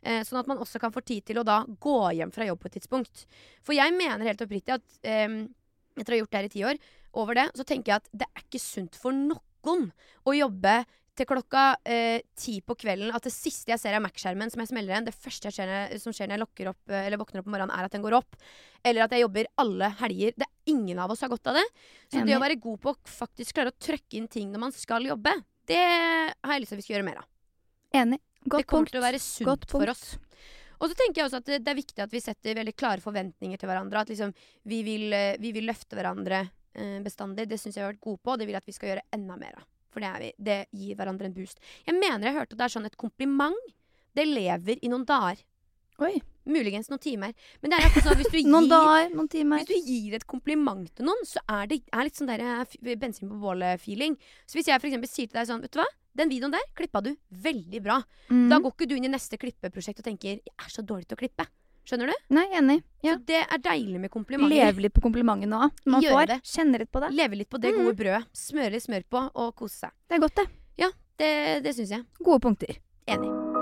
[0.06, 2.60] Eh, sånn at man også kan få tid til å da gå hjem fra jobb
[2.62, 3.26] på et tidspunkt.
[3.66, 5.48] For jeg mener helt oppriktig at eh,
[5.98, 6.78] etter å ha gjort det her i ti år,
[7.16, 9.88] over det, så tenker jeg at det er ikke sunt for noen
[10.28, 10.84] å jobbe
[11.16, 14.68] til klokka eh, ti på kvelden at det siste jeg ser er Mac-skjermen som jeg
[14.74, 17.40] smeller igjen, det første jeg ser, når- som skjer når jeg opp, eh, eller våkner
[17.40, 18.36] opp om morgenen, er at den går opp.
[18.84, 20.36] Eller at jeg jobber alle helger.
[20.36, 21.64] Det er ingen av oss har godt av det.
[22.12, 22.28] Så Enig.
[22.28, 25.08] det å være god på å faktisk klare å trøkke inn ting når man skal
[25.08, 25.34] jobbe,
[25.72, 27.30] det har jeg lyst til at vi skal gjøre mer av.
[27.94, 28.20] Enig.
[28.44, 28.92] det kommer punkt.
[28.94, 30.18] til å være sunt for oss.
[30.82, 33.04] Og så tenker jeg også at det, det er viktig at vi setter veldig klare
[33.04, 34.04] forventninger til hverandre.
[34.04, 34.34] At liksom
[34.68, 37.48] vi vil, eh, vi vil løfte hverandre eh, bestandig.
[37.50, 38.92] Det syns jeg vi har vært gode på, og det vil jeg at vi skal
[38.92, 39.66] gjøre enda mer av.
[39.96, 41.62] For det, vi, det gir hverandre en boost.
[41.88, 43.76] Jeg mener jeg hørte at det er sånn et kompliment.
[44.16, 45.40] Det lever i noen dager.
[46.04, 46.18] Oi.
[46.46, 47.32] Muligens noen timer.
[47.64, 50.18] Men det er akkurat sånn at hvis du Noen gir dager, noen hvis du gir
[50.18, 54.20] et kompliment til noen, så er det er litt sånn der eh, bensin på bålet-feeling.
[54.46, 57.04] Så hvis jeg eksempel sier til deg sånn, vet du hva, den videoen der klippa
[57.04, 58.00] du veldig bra.
[58.32, 58.48] Mm.
[58.50, 61.18] Da går ikke du inn i neste klippeprosjekt og tenker 'jeg er så dårlig til
[61.18, 61.48] å klippe'.
[61.86, 62.14] Skjønner du?
[62.34, 62.84] Nei, enig.
[63.04, 63.14] Ja.
[63.14, 64.50] Så det er deilig med komplimenter.
[64.50, 65.72] Leve litt på komplimentene òg.
[65.86, 66.28] Man Gjør får.
[66.28, 66.42] det.
[66.42, 67.12] Kjenne litt på det.
[67.14, 68.26] Leve litt på det gode brødet.
[68.34, 69.92] Smøre litt smør på og kose seg.
[70.10, 70.48] Det er godt, det.
[71.18, 72.06] Det, det syns jeg.
[72.20, 72.76] Gode punkter.
[73.08, 73.55] Enig.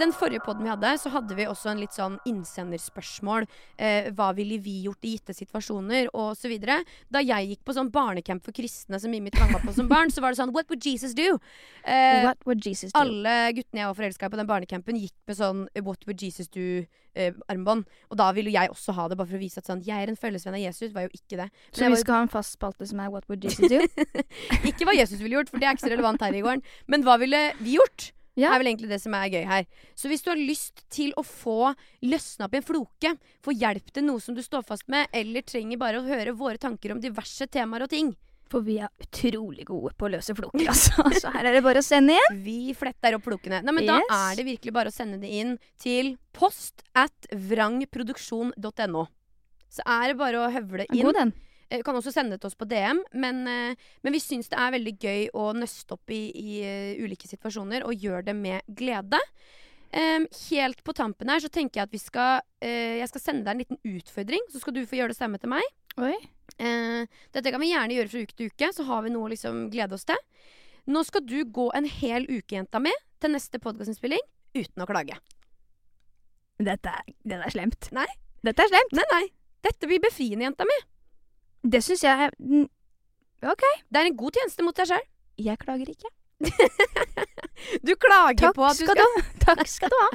[0.00, 3.46] Den forrige podden vi hadde, så hadde vi også en litt sånn innsenderspørsmål.
[3.78, 6.08] Eh, hva ville vi gjort i gitte situasjoner,
[6.50, 6.80] videre.
[7.12, 10.10] Da jeg gikk på sånn barnecamp for kristne som Mimmi tvang meg på som barn,
[10.10, 11.38] så var det sånn What would Jesus do?
[11.84, 12.98] Eh, What would Jesus do?
[13.00, 16.48] alle guttene jeg var forelska i på den barnecampen, gikk med sånn What would Jesus
[16.48, 17.84] do-armbånd.
[18.10, 20.08] og da ville jeg også ha det, bare for å vise at sånn Jeg er
[20.08, 21.48] en følgesvenn av Jesus, var jo ikke det.
[21.50, 23.80] Men Så vi var- skal ha en fast spalte som er What would Jesus do?
[24.68, 26.62] ikke hva Jesus ville gjort, for det er ikke så relevant her i gården.
[26.88, 28.12] Men hva ville vi gjort?
[28.38, 28.52] Ja.
[28.54, 29.66] er vel egentlig det som er gøy her.
[29.98, 31.74] Så hvis du har lyst til å få
[32.06, 35.42] løsna opp i en floke, få hjelp til noe som du står fast med, eller
[35.42, 38.14] trenger bare å høre våre tanker om diverse temaer og ting,
[38.50, 41.04] For vi er utrolig gode på å løse floker, altså.
[41.22, 42.40] Så her er det bare å sende inn.
[42.42, 43.60] vi fletter opp flokene.
[43.62, 49.04] Nei, men Da er det virkelig bare å sende det inn til post at vrangproduksjon.no.
[49.70, 51.04] Så er det bare å høvle inn.
[51.06, 51.32] God den.
[51.70, 54.50] Eh, Du kan også sende det til oss på DM, men, eh, men vi syns
[54.50, 58.36] det er veldig gøy å nøste opp i, i eh, ulike situasjoner, og gjøre det
[58.36, 59.20] med glede.
[59.90, 63.42] Um, helt på tampen her så tenker jeg at vi skal uh, Jeg skal sende
[63.42, 65.66] deg en liten utfordring, så skal du få gjøre det samme til meg.
[65.98, 66.12] Oi.
[66.62, 69.32] Uh, dette kan vi gjerne gjøre fra uke til uke, så har vi noe å
[69.32, 70.22] liksom glede oss til.
[70.94, 74.22] Nå skal du gå en hel uke, jenta mi, til neste podkastinnspilling
[74.54, 75.18] uten å klage.
[76.62, 77.90] Dette er, er slemt.
[77.96, 78.06] Nei.
[78.46, 78.94] Dette er slemt.
[78.94, 79.24] Nei, nei.
[79.66, 80.78] Dette blir befriende, jenta mi.
[81.62, 82.30] Det syns jeg
[83.42, 85.06] OK, Det er en god tjeneste mot deg sjøl.
[85.40, 86.10] jeg klager ikke.
[87.84, 90.10] Du klager Takk på at du skal skal du, takk skal du ha.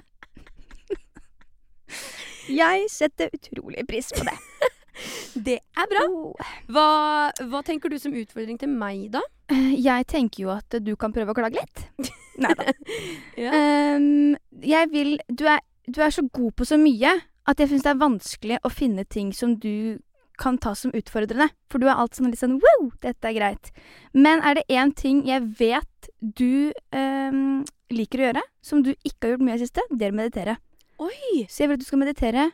[2.50, 4.36] Jeg setter utrolig pris på det.
[5.46, 6.04] Det er bra.
[6.08, 6.52] Oh.
[6.72, 6.86] Hva,
[7.52, 9.20] hva tenker du som utfordring til meg, da?
[9.52, 12.12] Eh, Jeg tenker jo at du kan prøve å klage litt.
[12.40, 12.72] Nei da.
[13.40, 13.52] Ja.
[13.98, 17.12] um, jeg vil du er, du er så god på så mye
[17.46, 20.00] at jeg syns det er vanskelig å finne ting som du
[20.42, 21.50] kan tas som utfordrende.
[21.72, 23.72] For du er alt sånn litt sånn wow, dette er greit.
[24.14, 27.64] Men er det én ting jeg vet du ehm,
[27.94, 30.20] liker å gjøre, som du ikke har gjort mye i det siste, det er å
[30.20, 30.58] meditere.
[31.04, 31.46] Oi!
[31.50, 32.50] Så jeg vil at du skal meditere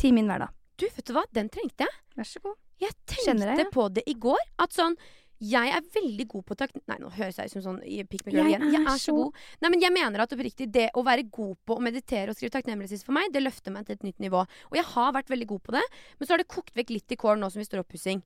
[0.00, 0.52] ti min hverdag.
[0.78, 1.24] Du, vet du hva?
[1.34, 1.98] Den trengte jeg.
[2.18, 2.58] Vær så god.
[2.82, 3.68] Jeg tenkte jeg, ja.
[3.70, 4.40] på det i går.
[4.62, 4.96] At sånn
[5.42, 6.74] Jeg er veldig god på takk...
[6.86, 7.80] Nei, nå høres jeg ut som sånn
[8.10, 8.72] Pick me girl Jeg igjen.
[8.76, 9.40] Jeg er så god.
[9.64, 12.54] Nei, men jeg mener at oppriktig, det å være god på å meditere og skrive
[12.54, 14.44] takknemlighet for meg, det løfter meg til et nytt nivå.
[14.70, 15.82] Og jeg har vært veldig god på det,
[16.18, 18.22] men så har det kokt vekk litt i kålen nå som vi står oppussing.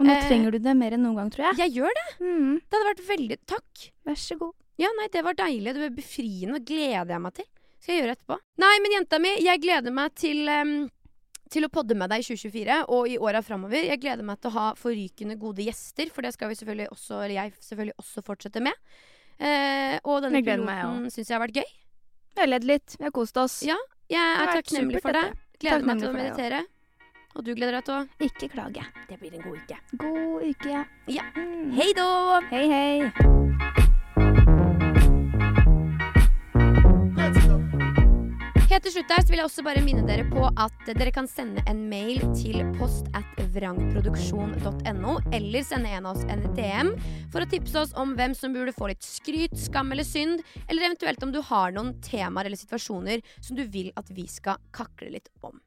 [0.00, 1.58] Og nå Eh, trenger du det mer enn noen gang, tror jeg.
[1.66, 2.06] Jeg gjør det.
[2.24, 3.90] Mm, Det hadde vært veldig Takk.
[4.06, 4.54] vær så god.
[4.80, 5.74] Ja, nei, det var deilig.
[5.76, 6.54] Det var befriende.
[6.62, 7.44] Det gleder jeg meg til.
[7.80, 8.38] Skal jeg gjøre etterpå.
[8.62, 10.72] Nei, men jenta mi, jeg gleder meg til em,
[11.50, 13.82] til å podde med deg i 2024 og i åra framover.
[13.90, 17.20] Jeg gleder meg til å ha forrykende gode gjester, for det skal vi selvfølgelig også,
[17.24, 18.90] eller jeg selvfølgelig også fortsette med.
[19.40, 21.70] Eh, og denne piloten syns jeg har vært gøy.
[22.30, 23.60] Vi har ledd litt, vi har kost oss.
[23.66, 23.78] Ja.
[24.10, 25.26] Jeg er takknemlig for det.
[25.60, 26.64] Gleder meg til å meditere.
[27.38, 28.86] Og du gleder deg til å Ikke klage.
[29.10, 29.78] Det blir en god uke.
[30.02, 30.82] God uke, ja.
[31.10, 31.28] Ja.
[31.38, 31.70] Mm.
[31.78, 32.10] Hei da!
[32.50, 33.89] Hei, hei.
[38.80, 41.26] Helt til slutt her så vil jeg også bare minne dere på at dere kan
[41.28, 46.94] sende en mail til post at vrangproduksjon.no, eller sende en av oss en DM
[47.28, 50.86] for å tipse oss om hvem som burde få litt skryt, skam eller synd, eller
[50.88, 55.12] eventuelt om du har noen temaer eller situasjoner som du vil at vi skal kakle
[55.12, 55.60] litt om.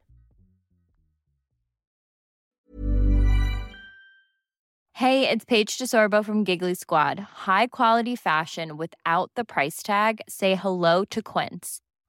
[4.97, 7.19] Hey, it's Paige DeSorbo from Giggly Squad.
[7.45, 10.25] High quality fashion without the price tag.
[10.27, 11.83] Say hello to Quince.